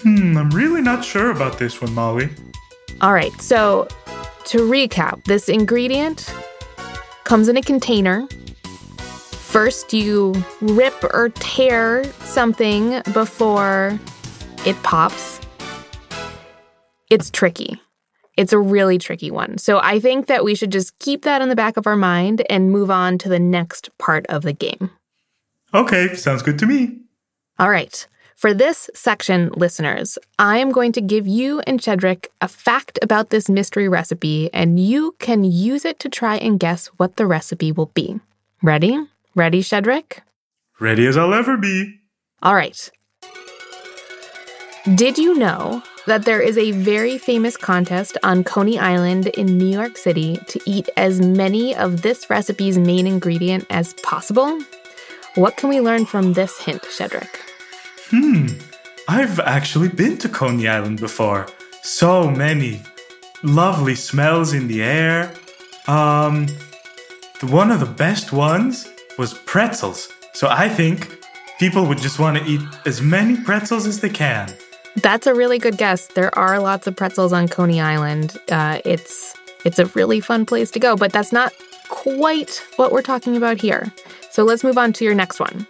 Hmm, 0.03 0.39
I'm 0.39 0.51
really 0.51 0.81
not 0.81 1.05
sure 1.05 1.31
about 1.31 1.59
this 1.59 1.83
one, 1.83 1.93
Molly. 1.93 2.31
All 3.03 3.13
right, 3.13 3.39
so 3.43 3.87
to 4.47 4.59
recap, 4.61 5.23
this 5.25 5.51
ingredient 5.51 6.35
comes 7.25 7.49
in 7.49 7.59
a 7.59 7.63
container. 7.63 8.27
First, 8.97 9.93
you 9.93 10.35
rip 10.63 10.95
or 11.13 11.29
tear 11.29 12.05
something 12.25 13.03
before 13.13 14.01
it 14.67 14.81
pops. 14.83 15.41
It's 17.11 17.31
tricky. 17.31 17.81
It's 18.37 18.53
a 18.53 18.59
really 18.59 18.99
tricky 18.99 19.31
one. 19.31 19.59
So 19.59 19.79
I 19.83 20.01
think 20.01 20.27
that 20.27 20.45
we 20.45 20.55
should 20.55 20.73
just 20.73 20.99
keep 20.99 21.23
that 21.23 21.43
in 21.43 21.49
the 21.49 21.57
back 21.57 21.77
of 21.77 21.87
our 21.87 21.97
mind 21.97 22.43
and 22.51 22.73
move 22.73 22.91
on 22.91 23.19
to 23.19 23.29
the 23.29 23.39
next 23.39 23.97
part 23.99 24.27
of 24.29 24.43
the 24.43 24.53
game. 24.53 24.91
Okay, 25.73 26.15
sounds 26.15 26.43
good 26.43 26.59
to 26.59 26.67
me. 26.67 26.99
All 27.59 27.71
right. 27.71 28.07
For 28.37 28.53
this 28.53 28.91
section, 28.95 29.51
listeners, 29.57 30.19
I 30.39 30.59
am 30.59 30.73
going 30.73 30.93
to 30.93 31.01
give 31.01 31.27
you 31.27 31.61
and 31.61 31.81
Shedrick 31.81 32.27
a 32.41 32.49
fact 32.49 32.99
about 33.01 33.31
this 33.31 33.49
mystery 33.49 33.89
recipe, 33.89 34.53
and 34.53 34.81
you 34.81 35.15
can 35.21 35.45
use 35.45 35.85
it 35.85 36.01
to 36.01 36.09
try 36.09 36.37
and 36.37 36.59
guess 36.59 36.87
what 36.97 37.17
the 37.17 37.27
recipe 37.27 37.71
will 37.71 37.93
be. 37.95 38.19
Ready? 38.63 38.99
Ready, 39.37 39.63
Shedrick? 39.63 40.19
Ready 40.81 41.07
as 41.07 41.17
I'll 41.17 41.33
ever 41.33 41.57
be. 41.57 42.01
All 42.43 42.55
right. 42.55 42.91
Did 44.93 45.17
you 45.17 45.39
know 45.39 45.83
that 46.07 46.27
there 46.27 46.43
is 46.43 46.59
a 46.59 46.73
very 46.73 47.17
famous 47.17 47.57
contest 47.57 48.19
on 48.23 48.45
Coney 48.45 48.79
Island 48.79 49.29
in 49.29 49.57
New 49.57 49.73
York 49.73 49.97
City 49.97 50.37
to 50.49 50.61
eat 50.67 50.91
as 50.99 51.23
many 51.23 51.75
of 51.75 52.03
this 52.03 52.29
recipe's 52.29 52.77
main 52.77 53.07
ingredient 53.07 53.65
as 53.71 53.95
possible? 53.95 54.61
What 55.37 55.57
can 55.57 55.71
we 55.71 55.81
learn 55.81 56.05
from 56.05 56.35
this 56.35 56.61
hint, 56.61 56.83
Shedrick? 56.83 57.35
Hmm, 58.11 58.49
I've 59.09 59.41
actually 59.41 59.89
been 59.89 60.19
to 60.19 60.29
Coney 60.29 60.69
Island 60.69 61.01
before. 61.01 61.47
So 61.81 62.31
many 62.31 62.83
lovely 63.43 63.95
smells 63.95 64.53
in 64.53 64.69
the 64.69 64.83
air. 64.83 65.33
Um, 65.89 66.47
one 67.41 67.71
of 67.71 67.81
the 67.81 67.87
best 67.87 68.35
ones 68.35 68.87
was 69.17 69.33
pretzels. 69.33 70.13
So 70.35 70.47
I 70.51 70.69
think 70.69 71.25
people 71.59 71.87
would 71.87 71.99
just 71.99 72.19
want 72.19 72.37
to 72.37 72.45
eat 72.45 72.61
as 72.85 73.01
many 73.01 73.41
pretzels 73.41 73.87
as 73.87 74.01
they 74.01 74.11
can. 74.11 74.55
That's 74.97 75.27
a 75.27 75.35
really 75.35 75.59
good 75.59 75.77
guess. 75.77 76.07
There 76.09 76.37
are 76.39 76.61
lots 76.61 76.87
of 76.87 76.97
pretzels 76.97 77.33
on 77.33 77.49
Coney 77.49 77.81
Island. 77.81 78.37
Uh, 78.51 78.81
it's 78.85 79.35
it's 79.65 79.79
a 79.79 79.87
really 79.87 80.21
fun 80.21 80.47
place 80.47 80.71
to 80.73 80.79
go, 80.79 80.97
but 80.97 81.13
that's 81.13 81.33
not 81.33 81.53
quite 81.89 82.63
what 82.77 82.93
we're 82.93 83.03
talking 83.03 83.37
about 83.37 83.61
here. 83.61 83.93
So 84.31 84.45
let's 84.45 84.65
move 84.65 84.79
on 84.79 84.93
to 84.95 85.05
your 85.05 85.15
next 85.15 85.41
one. 85.41 85.67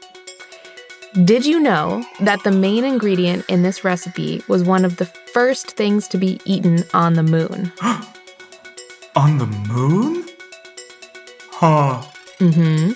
Did 1.24 1.46
you 1.46 1.60
know 1.60 2.04
that 2.20 2.42
the 2.42 2.50
main 2.50 2.84
ingredient 2.84 3.44
in 3.48 3.62
this 3.62 3.84
recipe 3.84 4.42
was 4.48 4.64
one 4.64 4.84
of 4.84 4.96
the 4.96 5.04
first 5.04 5.70
things 5.72 6.08
to 6.08 6.18
be 6.18 6.40
eaten 6.44 6.82
on 6.92 7.14
the 7.14 7.22
moon? 7.22 7.72
On 9.16 9.38
the 9.38 9.46
moon? 9.46 10.24
Huh. 11.52 12.02
Mm-hmm. 12.40 12.94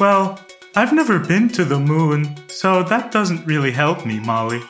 Well, 0.00 0.40
I've 0.74 0.94
never 0.94 1.18
been 1.18 1.50
to 1.50 1.64
the 1.66 1.78
moon, 1.78 2.34
so 2.48 2.82
that 2.84 3.12
doesn't 3.12 3.44
really 3.46 3.70
help 3.70 4.06
me, 4.06 4.18
Molly. 4.18 4.62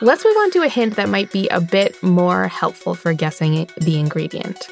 Let's 0.00 0.24
move 0.24 0.36
on 0.36 0.52
to 0.52 0.62
a 0.62 0.68
hint 0.68 0.94
that 0.94 1.08
might 1.08 1.32
be 1.32 1.48
a 1.48 1.60
bit 1.60 2.00
more 2.04 2.46
helpful 2.46 2.94
for 2.94 3.12
guessing 3.12 3.68
the 3.78 3.98
ingredient. 3.98 4.68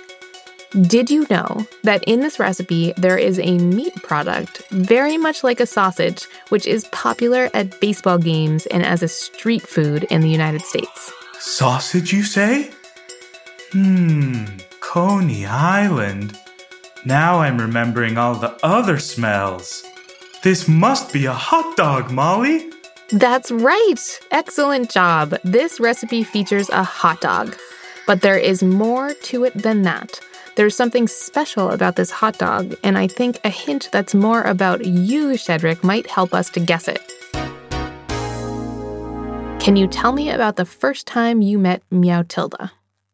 Did 0.82 1.10
you 1.10 1.26
know 1.28 1.66
that 1.82 2.04
in 2.04 2.20
this 2.20 2.38
recipe 2.38 2.92
there 2.96 3.18
is 3.18 3.40
a 3.40 3.58
meat 3.58 3.94
product 4.04 4.62
very 4.70 5.18
much 5.18 5.42
like 5.42 5.58
a 5.58 5.66
sausage, 5.66 6.26
which 6.50 6.64
is 6.64 6.84
popular 6.92 7.50
at 7.54 7.80
baseball 7.80 8.18
games 8.18 8.66
and 8.66 8.84
as 8.84 9.02
a 9.02 9.08
street 9.08 9.62
food 9.62 10.04
in 10.10 10.20
the 10.20 10.28
United 10.28 10.62
States? 10.62 11.12
Sausage, 11.40 12.12
you 12.12 12.22
say? 12.22 12.70
Hmm, 13.72 14.44
Coney 14.78 15.44
Island. 15.44 16.38
Now 17.04 17.40
I'm 17.40 17.60
remembering 17.60 18.16
all 18.16 18.36
the 18.36 18.56
other 18.64 19.00
smells. 19.00 19.84
This 20.44 20.68
must 20.68 21.12
be 21.12 21.26
a 21.26 21.32
hot 21.32 21.76
dog, 21.76 22.12
Molly. 22.12 22.70
That's 23.10 23.52
right! 23.52 24.20
Excellent 24.32 24.90
job. 24.90 25.38
This 25.44 25.78
recipe 25.78 26.24
features 26.24 26.68
a 26.70 26.82
hot 26.82 27.20
dog. 27.20 27.56
But 28.04 28.20
there 28.20 28.38
is 28.38 28.64
more 28.64 29.14
to 29.14 29.44
it 29.44 29.54
than 29.54 29.82
that. 29.82 30.18
There's 30.56 30.74
something 30.74 31.06
special 31.06 31.70
about 31.70 31.94
this 31.94 32.10
hot 32.10 32.38
dog, 32.38 32.74
and 32.82 32.98
I 32.98 33.06
think 33.06 33.38
a 33.44 33.48
hint 33.48 33.90
that's 33.92 34.14
more 34.14 34.42
about 34.42 34.84
you, 34.84 35.34
Shedrick, 35.34 35.84
might 35.84 36.10
help 36.10 36.34
us 36.34 36.50
to 36.50 36.60
guess 36.60 36.88
it. 36.88 37.12
Can 39.60 39.76
you 39.76 39.86
tell 39.86 40.12
me 40.12 40.30
about 40.30 40.56
the 40.56 40.64
first 40.64 41.06
time 41.06 41.42
you 41.42 41.58
met 41.58 41.82
Meowtilda? 41.92 42.70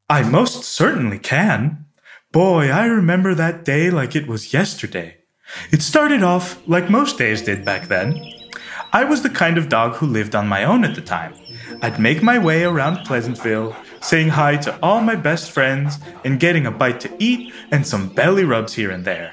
I 0.09 0.23
most 0.23 0.65
certainly 0.65 1.19
can. 1.19 1.85
Boy, 2.31 2.71
I 2.71 2.87
remember 2.87 3.35
that 3.35 3.67
day 3.67 3.91
like 3.91 4.17
it 4.17 4.27
was 4.27 4.55
yesterday. 4.55 5.19
It 5.71 5.83
started 5.83 6.23
off 6.23 6.67
like 6.67 6.89
most 6.89 7.19
days 7.19 7.43
did 7.43 7.63
back 7.63 7.89
then. 7.89 8.23
I 8.95 9.05
was 9.05 9.23
the 9.23 9.31
kind 9.31 9.57
of 9.57 9.71
dog 9.71 9.95
who 9.95 10.07
lived 10.07 10.35
on 10.35 10.47
my 10.47 10.65
own 10.65 10.85
at 10.85 10.95
the 10.95 11.01
time. 11.01 11.35
I'd 11.81 11.99
make 11.99 12.23
my 12.23 12.39
way 12.39 12.65
around 12.65 13.07
Pleasantville, 13.07 13.75
saying 14.03 14.29
hi 14.29 14.57
to 14.59 14.79
all 14.83 15.01
my 15.01 15.15
best 15.15 15.51
friends 15.51 15.99
and 16.25 16.39
getting 16.39 16.67
a 16.67 16.71
bite 16.71 17.01
to 17.01 17.17
eat 17.19 17.55
and 17.71 17.87
some 17.87 18.11
belly 18.11 18.45
rubs 18.45 18.75
here 18.75 18.91
and 18.91 19.03
there. 19.03 19.33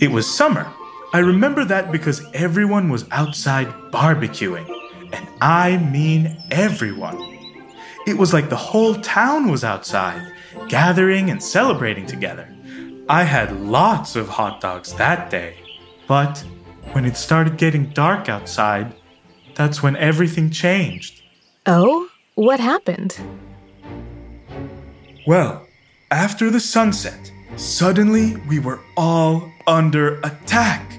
It 0.00 0.10
was 0.10 0.26
summer. 0.26 0.66
I 1.12 1.20
remember 1.20 1.64
that 1.66 1.92
because 1.92 2.26
everyone 2.34 2.88
was 2.88 3.06
outside 3.12 3.68
barbecuing. 3.92 4.68
And 5.12 5.28
I 5.40 5.76
mean 5.76 6.36
everyone. 6.50 7.38
It 8.08 8.18
was 8.18 8.32
like 8.32 8.48
the 8.48 8.56
whole 8.56 8.96
town 8.96 9.52
was 9.52 9.62
outside, 9.62 10.32
gathering 10.68 11.30
and 11.30 11.40
celebrating 11.40 12.06
together. 12.06 12.52
I 13.08 13.22
had 13.22 13.56
lots 13.60 14.16
of 14.16 14.28
hot 14.28 14.60
dogs 14.60 14.94
that 14.94 15.30
day. 15.30 15.58
But 16.08 16.44
when 16.92 17.04
it 17.04 17.16
started 17.16 17.56
getting 17.56 17.90
dark 17.90 18.28
outside, 18.28 18.94
that's 19.54 19.82
when 19.82 19.96
everything 19.96 20.50
changed. 20.50 21.22
Oh? 21.66 22.08
What 22.34 22.60
happened? 22.60 23.20
Well, 25.26 25.66
after 26.10 26.50
the 26.50 26.60
sunset, 26.60 27.30
suddenly 27.56 28.36
we 28.48 28.58
were 28.58 28.80
all 28.96 29.50
under 29.66 30.18
attack. 30.20 30.98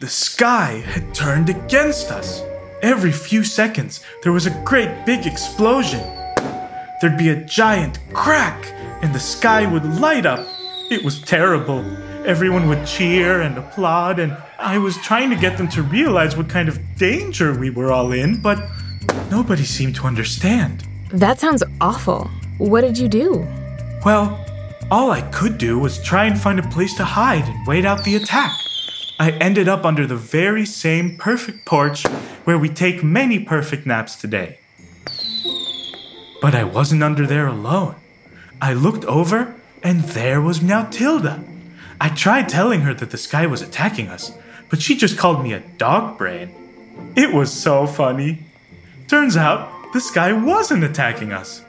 The 0.00 0.08
sky 0.08 0.82
had 0.86 1.14
turned 1.14 1.48
against 1.48 2.10
us. 2.10 2.42
Every 2.82 3.10
few 3.10 3.42
seconds, 3.42 4.04
there 4.22 4.32
was 4.32 4.46
a 4.46 4.62
great 4.62 5.06
big 5.06 5.26
explosion. 5.26 6.02
There'd 7.00 7.16
be 7.16 7.30
a 7.30 7.44
giant 7.44 7.98
crack, 8.12 8.72
and 9.02 9.14
the 9.14 9.20
sky 9.20 9.66
would 9.66 9.84
light 9.98 10.26
up. 10.26 10.46
It 10.90 11.02
was 11.02 11.20
terrible. 11.22 11.82
Everyone 12.26 12.68
would 12.68 12.84
cheer 12.84 13.42
and 13.42 13.56
applaud, 13.56 14.18
and 14.18 14.36
I 14.58 14.78
was 14.78 14.96
trying 14.96 15.30
to 15.30 15.36
get 15.36 15.56
them 15.56 15.68
to 15.68 15.82
realize 15.84 16.36
what 16.36 16.48
kind 16.48 16.68
of 16.68 16.80
danger 16.96 17.56
we 17.56 17.70
were 17.70 17.92
all 17.92 18.10
in, 18.10 18.42
but 18.42 18.58
nobody 19.30 19.62
seemed 19.62 19.94
to 19.94 20.08
understand. 20.08 20.82
That 21.10 21.38
sounds 21.38 21.62
awful. 21.80 22.28
What 22.58 22.80
did 22.80 22.98
you 22.98 23.06
do? 23.06 23.46
Well, 24.04 24.44
all 24.90 25.12
I 25.12 25.20
could 25.20 25.56
do 25.56 25.78
was 25.78 26.02
try 26.02 26.26
and 26.26 26.36
find 26.36 26.58
a 26.58 26.68
place 26.68 26.94
to 26.94 27.04
hide 27.04 27.44
and 27.44 27.64
wait 27.64 27.84
out 27.84 28.02
the 28.02 28.16
attack. 28.16 28.50
I 29.20 29.30
ended 29.30 29.68
up 29.68 29.84
under 29.84 30.04
the 30.04 30.16
very 30.16 30.66
same 30.66 31.16
perfect 31.16 31.64
porch 31.64 32.04
where 32.42 32.58
we 32.58 32.68
take 32.68 33.04
many 33.04 33.38
perfect 33.38 33.86
naps 33.86 34.16
today. 34.16 34.58
But 36.42 36.56
I 36.56 36.64
wasn't 36.64 37.04
under 37.04 37.24
there 37.24 37.46
alone. 37.46 37.94
I 38.60 38.72
looked 38.72 39.04
over, 39.04 39.54
and 39.84 40.00
there 40.00 40.40
was 40.40 40.58
Meowtilda. 40.58 41.55
I 42.00 42.08
tried 42.10 42.48
telling 42.48 42.82
her 42.82 42.94
that 42.94 43.10
the 43.10 43.18
sky 43.18 43.46
was 43.46 43.62
attacking 43.62 44.08
us, 44.08 44.32
but 44.70 44.82
she 44.82 44.96
just 44.96 45.16
called 45.18 45.42
me 45.42 45.52
a 45.52 45.60
dog 45.78 46.18
brain. 46.18 46.50
It 47.16 47.32
was 47.32 47.52
so 47.52 47.86
funny. 47.86 48.44
Turns 49.08 49.36
out, 49.36 49.92
the 49.92 50.00
sky 50.00 50.32
wasn't 50.32 50.84
attacking 50.84 51.32
us. 51.32 51.62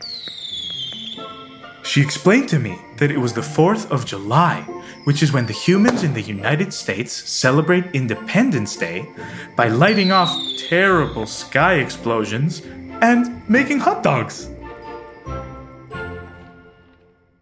She 1.84 2.02
explained 2.02 2.50
to 2.50 2.60
me 2.60 2.78
that 2.98 3.12
it 3.12 3.18
was 3.18 3.34
the 3.34 3.42
4th 3.42 3.90
of 3.90 4.06
July, 4.06 4.62
which 5.06 5.24
is 5.24 5.32
when 5.32 5.46
the 5.46 5.54
humans 5.54 6.04
in 6.04 6.14
the 6.14 6.22
United 6.22 6.74
States 6.74 7.14
celebrate 7.14 7.86
Independence 7.94 8.76
Day 8.76 9.08
by 9.56 9.70
lighting 9.70 10.12
off 10.12 10.30
terrible 10.68 11.26
sky 11.26 11.76
explosions 11.76 12.62
and 13.02 13.48
making 13.50 13.80
hot 13.80 14.04
dogs. 14.04 14.50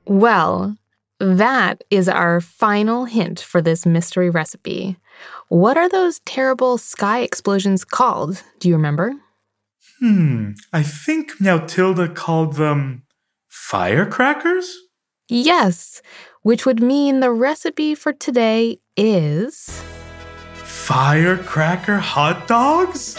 Well, 0.05 0.77
that 1.19 1.83
is 1.89 2.09
our 2.09 2.41
final 2.41 3.05
hint 3.05 3.39
for 3.39 3.61
this 3.61 3.85
mystery 3.85 4.29
recipe. 4.29 4.97
What 5.47 5.77
are 5.77 5.87
those 5.87 6.19
terrible 6.25 6.77
sky 6.77 7.21
explosions 7.21 7.85
called? 7.85 8.43
Do 8.59 8.67
you 8.67 8.75
remember? 8.75 9.13
Hmm, 9.99 10.51
I 10.73 10.83
think 10.83 11.37
Meowtilda 11.39 12.13
called 12.15 12.55
them 12.55 13.03
firecrackers? 13.47 14.75
Yes, 15.29 16.01
which 16.41 16.65
would 16.65 16.83
mean 16.83 17.21
the 17.21 17.31
recipe 17.31 17.95
for 17.95 18.11
today 18.11 18.79
is. 18.97 19.81
Firecracker 20.53 21.97
hot 21.97 22.47
dogs? 22.47 23.15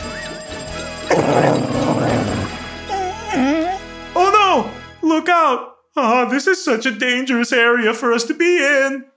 oh 4.15 4.31
no! 4.33 5.09
Look 5.09 5.29
out! 5.29 5.76
Ah, 5.97 6.27
this 6.27 6.47
is 6.47 6.63
such 6.63 6.85
a 6.85 6.91
dangerous 6.91 7.53
area 7.53 7.95
for 7.95 8.13
us 8.13 8.25
to 8.25 8.35
be 8.35 8.59
in. 8.59 9.05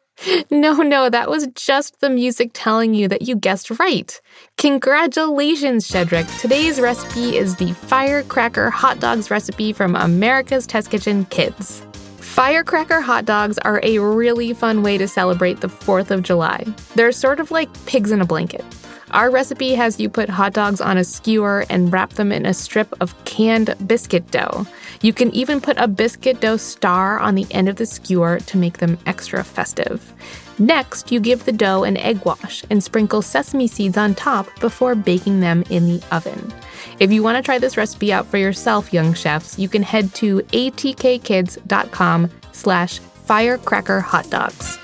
No, 0.51 0.73
no, 0.73 1.09
that 1.09 1.29
was 1.29 1.47
just 1.55 2.01
the 2.01 2.09
music 2.09 2.51
telling 2.53 2.93
you 2.93 3.07
that 3.07 3.21
you 3.21 3.37
guessed 3.37 3.69
right. 3.79 4.19
Congratulations, 4.57 5.89
Shedrick. 5.89 6.27
Today's 6.41 6.79
recipe 6.81 7.37
is 7.37 7.55
the 7.55 7.71
firecracker 7.71 8.69
hot 8.69 8.99
dogs 8.99 9.31
recipe 9.31 9.71
from 9.71 9.95
America's 9.95 10.67
Test 10.67 10.91
Kitchen 10.91 11.23
Kids. 11.25 11.81
Firecracker 12.17 12.99
hot 12.99 13.23
dogs 13.25 13.57
are 13.59 13.79
a 13.81 13.99
really 13.99 14.53
fun 14.53 14.83
way 14.83 14.97
to 14.97 15.07
celebrate 15.07 15.61
the 15.61 15.69
4th 15.69 16.11
of 16.11 16.23
July. 16.23 16.65
They're 16.95 17.11
sort 17.13 17.39
of 17.39 17.49
like 17.49 17.69
pigs 17.85 18.11
in 18.11 18.19
a 18.19 18.25
blanket. 18.25 18.63
Our 19.11 19.31
recipe 19.31 19.73
has 19.73 19.99
you 19.99 20.07
put 20.07 20.29
hot 20.29 20.53
dogs 20.53 20.79
on 20.79 20.97
a 20.97 21.03
skewer 21.03 21.65
and 21.69 21.91
wrap 21.91 22.11
them 22.11 22.31
in 22.31 22.45
a 22.45 22.53
strip 22.53 22.93
of 23.01 23.15
canned 23.25 23.75
biscuit 23.87 24.29
dough. 24.29 24.67
You 25.01 25.13
can 25.13 25.31
even 25.31 25.59
put 25.61 25.77
a 25.77 25.87
biscuit 25.87 26.41
dough 26.41 26.57
star 26.57 27.19
on 27.19 27.33
the 27.33 27.47
end 27.51 27.69
of 27.69 27.77
the 27.77 27.87
skewer 27.87 28.39
to 28.41 28.57
make 28.57 28.77
them 28.77 28.99
extra 29.07 29.43
festive. 29.43 30.13
Next, 30.59 31.11
you 31.11 31.19
give 31.19 31.45
the 31.45 31.51
dough 31.51 31.83
an 31.83 31.97
egg 31.97 32.23
wash 32.25 32.63
and 32.69 32.83
sprinkle 32.83 33.21
sesame 33.21 33.67
seeds 33.67 33.97
on 33.97 34.13
top 34.13 34.47
before 34.59 34.93
baking 34.93 35.39
them 35.39 35.63
in 35.69 35.87
the 35.87 36.03
oven. 36.11 36.53
If 36.99 37.11
you 37.11 37.23
want 37.23 37.37
to 37.37 37.41
try 37.41 37.57
this 37.57 37.77
recipe 37.77 38.13
out 38.13 38.27
for 38.27 38.37
yourself, 38.37 38.93
young 38.93 39.13
chefs, 39.13 39.57
you 39.57 39.69
can 39.69 39.81
head 39.81 40.13
to 40.15 40.39
atkkids.com 40.41 42.29
slash 42.51 42.99
firecracker 42.99 44.01
hot 44.01 44.29
dogs. 44.29 44.77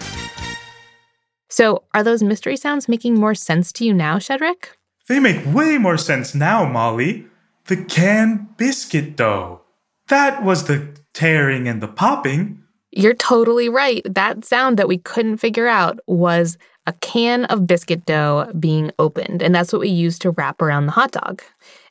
So, 1.55 1.83
are 1.93 2.03
those 2.03 2.21
mystery 2.21 2.57
sounds 2.57 2.89
making 2.89 3.17
more 3.17 3.33
sense 3.33 3.71
to 3.71 3.85
you 3.85 3.93
now, 3.93 4.17
Shedrick? 4.17 4.75
They 5.07 5.21
make 5.21 5.41
way 5.55 5.77
more 5.77 5.97
sense 5.97 6.35
now, 6.35 6.65
Molly. 6.65 7.27
The 7.67 7.77
canned 7.77 8.57
biscuit 8.57 9.15
dough. 9.15 9.61
That 10.09 10.43
was 10.43 10.65
the 10.65 10.85
tearing 11.13 11.69
and 11.69 11.81
the 11.81 11.87
popping. 11.87 12.61
You're 12.91 13.13
totally 13.13 13.69
right. 13.69 14.01
That 14.03 14.43
sound 14.43 14.75
that 14.75 14.89
we 14.89 14.97
couldn't 14.97 15.37
figure 15.37 15.65
out 15.65 15.97
was 16.07 16.57
a 16.87 16.91
can 16.91 17.45
of 17.45 17.65
biscuit 17.65 18.05
dough 18.05 18.51
being 18.59 18.91
opened, 18.99 19.41
and 19.41 19.55
that's 19.55 19.71
what 19.71 19.79
we 19.79 19.87
used 19.87 20.21
to 20.23 20.31
wrap 20.31 20.61
around 20.61 20.87
the 20.87 20.91
hot 20.91 21.13
dog. 21.13 21.41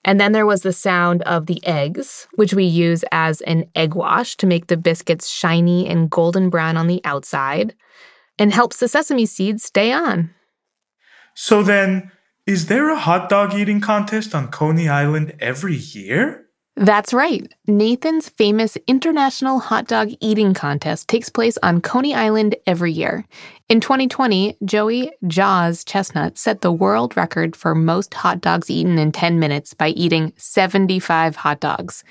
And 0.04 0.20
then 0.20 0.32
there 0.32 0.44
was 0.44 0.60
the 0.60 0.74
sound 0.74 1.22
of 1.22 1.46
the 1.46 1.66
eggs, 1.66 2.28
which 2.34 2.52
we 2.52 2.64
use 2.64 3.02
as 3.12 3.40
an 3.40 3.64
egg 3.74 3.94
wash 3.94 4.36
to 4.36 4.46
make 4.46 4.66
the 4.66 4.76
biscuits 4.76 5.26
shiny 5.26 5.88
and 5.88 6.10
golden 6.10 6.50
brown 6.50 6.76
on 6.76 6.86
the 6.86 7.00
outside 7.06 7.74
and 8.38 8.52
helps 8.52 8.78
the 8.78 8.88
sesame 8.88 9.26
seeds 9.26 9.64
stay 9.64 9.92
on. 9.92 10.30
So 11.34 11.62
then, 11.62 12.10
is 12.46 12.66
there 12.66 12.90
a 12.90 12.98
hot 12.98 13.28
dog 13.28 13.54
eating 13.54 13.80
contest 13.80 14.34
on 14.34 14.48
Coney 14.48 14.88
Island 14.88 15.34
every 15.40 15.76
year? 15.76 16.44
That's 16.76 17.14
right. 17.14 17.52
Nathan's 17.68 18.28
famous 18.28 18.76
International 18.88 19.60
Hot 19.60 19.86
Dog 19.86 20.10
Eating 20.20 20.54
Contest 20.54 21.06
takes 21.06 21.28
place 21.28 21.56
on 21.62 21.80
Coney 21.80 22.16
Island 22.16 22.56
every 22.66 22.90
year. 22.90 23.24
In 23.68 23.80
2020, 23.80 24.56
Joey 24.64 25.12
Jaws 25.28 25.84
Chestnut 25.84 26.36
set 26.36 26.62
the 26.62 26.72
world 26.72 27.16
record 27.16 27.54
for 27.54 27.76
most 27.76 28.12
hot 28.12 28.40
dogs 28.40 28.70
eaten 28.70 28.98
in 28.98 29.12
10 29.12 29.38
minutes 29.38 29.72
by 29.72 29.90
eating 29.90 30.32
75 30.36 31.36
hot 31.36 31.60
dogs. 31.60 32.02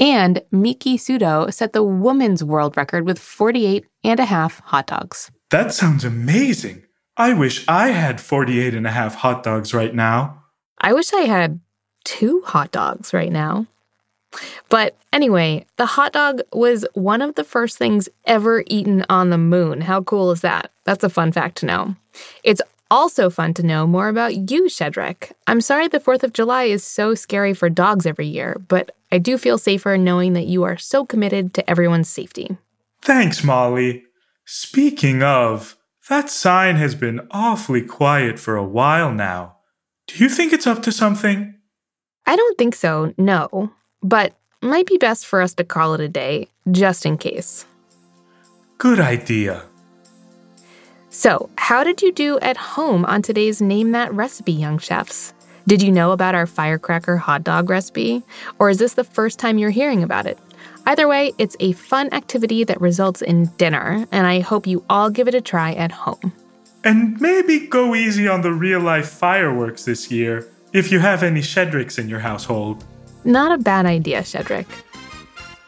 And 0.00 0.42
Miki 0.50 0.98
Sudo 0.98 1.52
set 1.54 1.72
the 1.72 1.84
women's 1.84 2.42
world 2.42 2.76
record 2.76 3.06
with 3.06 3.20
48 3.20 3.84
and 4.02 4.18
a 4.18 4.24
half 4.24 4.58
hot 4.64 4.88
dogs. 4.88 5.30
That 5.50 5.72
sounds 5.72 6.04
amazing. 6.04 6.84
I 7.16 7.32
wish 7.32 7.66
I 7.66 7.88
had 7.88 8.20
48 8.20 8.74
and 8.74 8.86
a 8.86 8.90
half 8.90 9.14
hot 9.14 9.42
dogs 9.42 9.74
right 9.74 9.94
now. 9.94 10.44
I 10.80 10.92
wish 10.92 11.12
I 11.12 11.22
had 11.22 11.60
two 12.04 12.42
hot 12.46 12.70
dogs 12.70 13.12
right 13.12 13.32
now. 13.32 13.66
But 14.68 14.96
anyway, 15.12 15.64
the 15.76 15.86
hot 15.86 16.12
dog 16.12 16.42
was 16.52 16.84
one 16.92 17.22
of 17.22 17.34
the 17.34 17.44
first 17.44 17.78
things 17.78 18.08
ever 18.26 18.62
eaten 18.66 19.04
on 19.08 19.30
the 19.30 19.38
moon. 19.38 19.80
How 19.80 20.02
cool 20.02 20.30
is 20.30 20.42
that? 20.42 20.70
That's 20.84 21.02
a 21.02 21.08
fun 21.08 21.32
fact 21.32 21.56
to 21.58 21.66
know. 21.66 21.96
It's 22.44 22.62
also 22.90 23.30
fun 23.30 23.54
to 23.54 23.62
know 23.62 23.86
more 23.86 24.08
about 24.08 24.50
you, 24.50 24.64
Shedrick. 24.64 25.32
I'm 25.46 25.60
sorry 25.60 25.88
the 25.88 26.00
4th 26.00 26.22
of 26.22 26.32
July 26.32 26.64
is 26.64 26.84
so 26.84 27.14
scary 27.14 27.54
for 27.54 27.68
dogs 27.68 28.06
every 28.06 28.26
year, 28.26 28.60
but 28.68 28.94
I 29.10 29.18
do 29.18 29.38
feel 29.38 29.58
safer 29.58 29.96
knowing 29.96 30.34
that 30.34 30.46
you 30.46 30.62
are 30.62 30.76
so 30.76 31.04
committed 31.04 31.54
to 31.54 31.68
everyone's 31.68 32.08
safety. 32.08 32.56
Thanks, 33.00 33.42
Molly. 33.42 34.04
Speaking 34.50 35.22
of, 35.22 35.76
that 36.08 36.30
sign 36.30 36.76
has 36.76 36.94
been 36.94 37.20
awfully 37.30 37.82
quiet 37.82 38.38
for 38.38 38.56
a 38.56 38.64
while 38.64 39.12
now. 39.12 39.58
Do 40.06 40.24
you 40.24 40.30
think 40.30 40.54
it's 40.54 40.66
up 40.66 40.82
to 40.84 40.90
something? 40.90 41.54
I 42.24 42.34
don't 42.34 42.56
think 42.56 42.74
so, 42.74 43.12
no. 43.18 43.70
But 44.02 44.32
might 44.62 44.86
be 44.86 44.96
best 44.96 45.26
for 45.26 45.42
us 45.42 45.52
to 45.56 45.64
call 45.64 45.92
it 45.92 46.00
a 46.00 46.08
day, 46.08 46.48
just 46.70 47.04
in 47.04 47.18
case. 47.18 47.66
Good 48.78 49.00
idea. 49.00 49.64
So, 51.10 51.50
how 51.56 51.84
did 51.84 52.00
you 52.00 52.10
do 52.10 52.38
at 52.38 52.56
home 52.56 53.04
on 53.04 53.20
today's 53.20 53.60
Name 53.60 53.92
That 53.92 54.14
recipe, 54.14 54.52
young 54.52 54.78
chefs? 54.78 55.34
Did 55.66 55.82
you 55.82 55.92
know 55.92 56.12
about 56.12 56.34
our 56.34 56.46
firecracker 56.46 57.18
hot 57.18 57.44
dog 57.44 57.68
recipe? 57.68 58.22
Or 58.58 58.70
is 58.70 58.78
this 58.78 58.94
the 58.94 59.04
first 59.04 59.38
time 59.38 59.58
you're 59.58 59.68
hearing 59.68 60.02
about 60.02 60.24
it? 60.24 60.38
Either 60.88 61.06
way, 61.06 61.34
it's 61.36 61.54
a 61.60 61.72
fun 61.72 62.08
activity 62.14 62.64
that 62.64 62.80
results 62.80 63.20
in 63.20 63.44
dinner, 63.58 64.06
and 64.10 64.26
I 64.26 64.40
hope 64.40 64.66
you 64.66 64.82
all 64.88 65.10
give 65.10 65.28
it 65.28 65.34
a 65.34 65.40
try 65.42 65.74
at 65.74 65.92
home. 65.92 66.32
And 66.82 67.20
maybe 67.20 67.66
go 67.66 67.94
easy 67.94 68.26
on 68.26 68.40
the 68.40 68.54
real 68.54 68.80
life 68.80 69.06
fireworks 69.06 69.84
this 69.84 70.10
year 70.10 70.48
if 70.72 70.90
you 70.90 70.98
have 71.00 71.22
any 71.22 71.42
Shedricks 71.42 71.98
in 71.98 72.08
your 72.08 72.20
household. 72.20 72.86
Not 73.22 73.52
a 73.52 73.62
bad 73.62 73.84
idea, 73.84 74.22
Shedrick. 74.22 74.64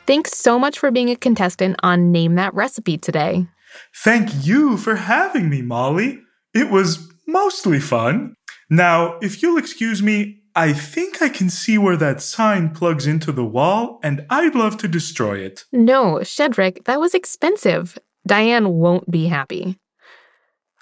Thanks 0.06 0.38
so 0.38 0.58
much 0.58 0.78
for 0.78 0.90
being 0.90 1.10
a 1.10 1.16
contestant 1.16 1.76
on 1.82 2.10
Name 2.10 2.36
That 2.36 2.54
Recipe 2.54 2.96
today. 2.96 3.46
Thank 3.94 4.46
you 4.46 4.78
for 4.78 4.96
having 4.96 5.50
me, 5.50 5.60
Molly. 5.60 6.18
It 6.54 6.70
was 6.70 7.06
mostly 7.26 7.78
fun. 7.78 8.36
Now, 8.70 9.18
if 9.20 9.42
you'll 9.42 9.58
excuse 9.58 10.02
me, 10.02 10.39
I 10.56 10.72
think 10.72 11.22
I 11.22 11.28
can 11.28 11.48
see 11.48 11.78
where 11.78 11.96
that 11.96 12.20
sign 12.20 12.70
plugs 12.70 13.06
into 13.06 13.30
the 13.30 13.44
wall, 13.44 14.00
and 14.02 14.26
I'd 14.30 14.54
love 14.54 14.76
to 14.78 14.88
destroy 14.88 15.38
it. 15.38 15.64
No, 15.72 16.16
Shedrick, 16.22 16.84
that 16.84 16.98
was 16.98 17.14
expensive. 17.14 17.98
Diane 18.26 18.68
won't 18.70 19.10
be 19.10 19.26
happy. 19.26 19.78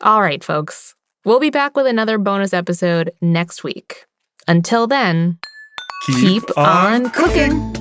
All 0.00 0.22
right, 0.22 0.42
folks. 0.42 0.94
We'll 1.24 1.40
be 1.40 1.50
back 1.50 1.76
with 1.76 1.87
another 1.87 2.16
bonus 2.18 2.54
episode 2.54 3.12
next 3.20 3.62
week. 3.62 4.07
Until 4.46 4.87
then, 4.87 5.38
Keep, 6.07 6.46
keep 6.46 6.59
on 6.59 7.11
cooking. 7.11 7.74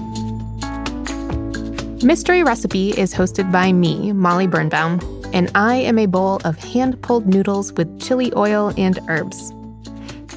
Mystery 2.06 2.44
Recipe 2.44 2.90
is 2.92 3.14
hosted 3.14 3.52
by 3.52 3.72
me, 3.72 4.12
Molly 4.12 4.48
Birnbaum, 4.48 5.00
and 5.34 5.50
I 5.56 5.76
am 5.76 5.98
a 5.98 6.08
bowl 6.08 6.42
of 6.44 6.58
hand 6.58 7.02
pulled 7.02 7.28
noodles 7.28 7.72
with 7.74 8.02
chili 8.02 8.34
oil 8.36 8.74
and 8.78 9.00
herbs. 9.08 9.54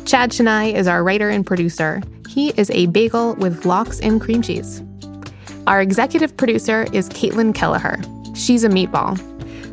Chad 0.05 0.33
Chenail 0.33 0.75
is 0.75 0.87
our 0.89 1.05
writer 1.05 1.29
and 1.29 1.47
producer. 1.47 2.03
He 2.29 2.51
is 2.57 2.71
a 2.71 2.87
bagel 2.87 3.35
with 3.37 3.65
lox 3.65 4.01
and 4.01 4.21
cream 4.21 4.43
cheese. 4.43 4.83
Our 5.67 5.81
executive 5.81 6.37
producer 6.37 6.87
is 6.93 7.09
Caitlin 7.11 7.55
Kelleher. 7.55 8.01
She's 8.35 8.65
a 8.65 8.69
meatball. 8.69 9.19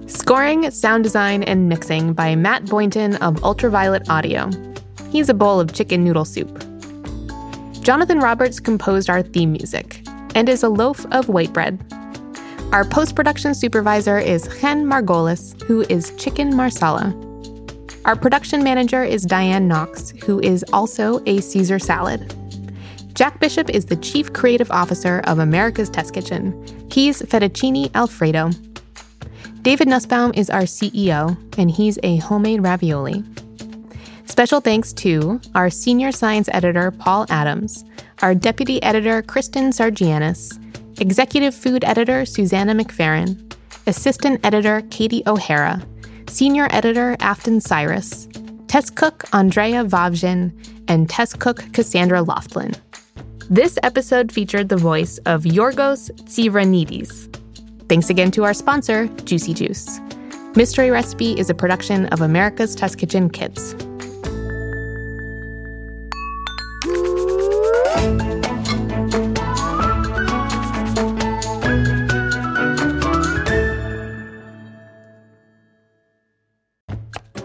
Scoring, 0.09 0.69
sound 0.71 1.03
design, 1.03 1.43
and 1.43 1.69
mixing 1.69 2.13
by 2.13 2.35
Matt 2.35 2.65
Boynton 2.65 3.15
of 3.17 3.43
Ultraviolet 3.43 4.09
Audio. 4.09 4.49
He's 5.11 5.29
a 5.29 5.33
bowl 5.33 5.59
of 5.59 5.73
chicken 5.73 6.03
noodle 6.03 6.25
soup. 6.25 6.63
Jonathan 7.81 8.19
Roberts 8.19 8.59
composed 8.59 9.09
our 9.09 9.21
theme 9.21 9.53
music 9.53 10.01
and 10.35 10.49
is 10.49 10.63
a 10.63 10.69
loaf 10.69 11.05
of 11.11 11.29
white 11.29 11.53
bread. 11.53 11.83
Our 12.71 12.83
post 12.83 13.15
production 13.15 13.55
supervisor 13.55 14.19
is 14.19 14.49
Chen 14.59 14.85
Margolis, 14.85 15.61
who 15.63 15.81
is 15.83 16.11
Chicken 16.17 16.55
Marsala. 16.55 17.15
Our 18.07 18.15
production 18.15 18.63
manager 18.63 19.03
is 19.03 19.23
Diane 19.23 19.67
Knox, 19.67 20.11
who 20.23 20.39
is 20.39 20.63
also 20.71 21.21
a 21.25 21.41
Caesar 21.41 21.77
salad. 21.77 22.33
Jack 23.11 23.41
Bishop 23.41 23.69
is 23.69 23.87
the 23.87 23.97
Chief 23.97 24.31
Creative 24.31 24.71
Officer 24.71 25.19
of 25.25 25.39
America's 25.39 25.89
Test 25.89 26.13
Kitchen. 26.13 26.53
He's 26.89 27.21
Fettuccine 27.21 27.93
Alfredo. 27.95 28.51
David 29.61 29.89
Nussbaum 29.89 30.31
is 30.35 30.49
our 30.49 30.61
CEO, 30.61 31.35
and 31.57 31.69
he's 31.69 31.99
a 32.01 32.15
homemade 32.15 32.63
ravioli. 32.63 33.25
Special 34.23 34.61
thanks 34.61 34.93
to 34.93 35.41
our 35.53 35.69
senior 35.69 36.13
science 36.13 36.47
editor, 36.53 36.91
Paul 36.91 37.25
Adams, 37.27 37.83
our 38.21 38.33
deputy 38.33 38.81
editor, 38.83 39.21
Kristen 39.21 39.71
Sargianis, 39.71 40.57
executive 41.01 41.53
food 41.53 41.83
editor, 41.83 42.25
Susanna 42.25 42.73
McFerrin, 42.73 43.53
assistant 43.85 44.39
editor, 44.45 44.81
Katie 44.91 45.23
O'Hara, 45.27 45.85
senior 46.27 46.67
editor, 46.71 47.15
Afton 47.19 47.61
Cyrus, 47.61 48.27
test 48.67 48.95
cook, 48.95 49.23
Andrea 49.33 49.83
Vavjin, 49.83 50.51
and 50.87 51.09
test 51.09 51.39
cook, 51.39 51.63
Cassandra 51.73 52.23
Loftlin. 52.23 52.77
This 53.49 53.79
episode 53.83 54.31
featured 54.31 54.69
the 54.69 54.77
voice 54.77 55.19
of 55.19 55.43
Yorgos 55.43 56.11
Tsivranidis. 56.23 57.33
Thanks 57.87 58.09
again 58.09 58.31
to 58.31 58.43
our 58.43 58.53
sponsor, 58.53 59.07
Juicy 59.23 59.53
Juice. 59.53 59.99
Mystery 60.55 60.89
Recipe 60.89 61.39
is 61.39 61.49
a 61.49 61.53
production 61.53 62.07
of 62.07 62.19
America's 62.19 62.75
Test 62.75 62.97
Kitchen 62.97 63.29
Kids. 63.29 63.73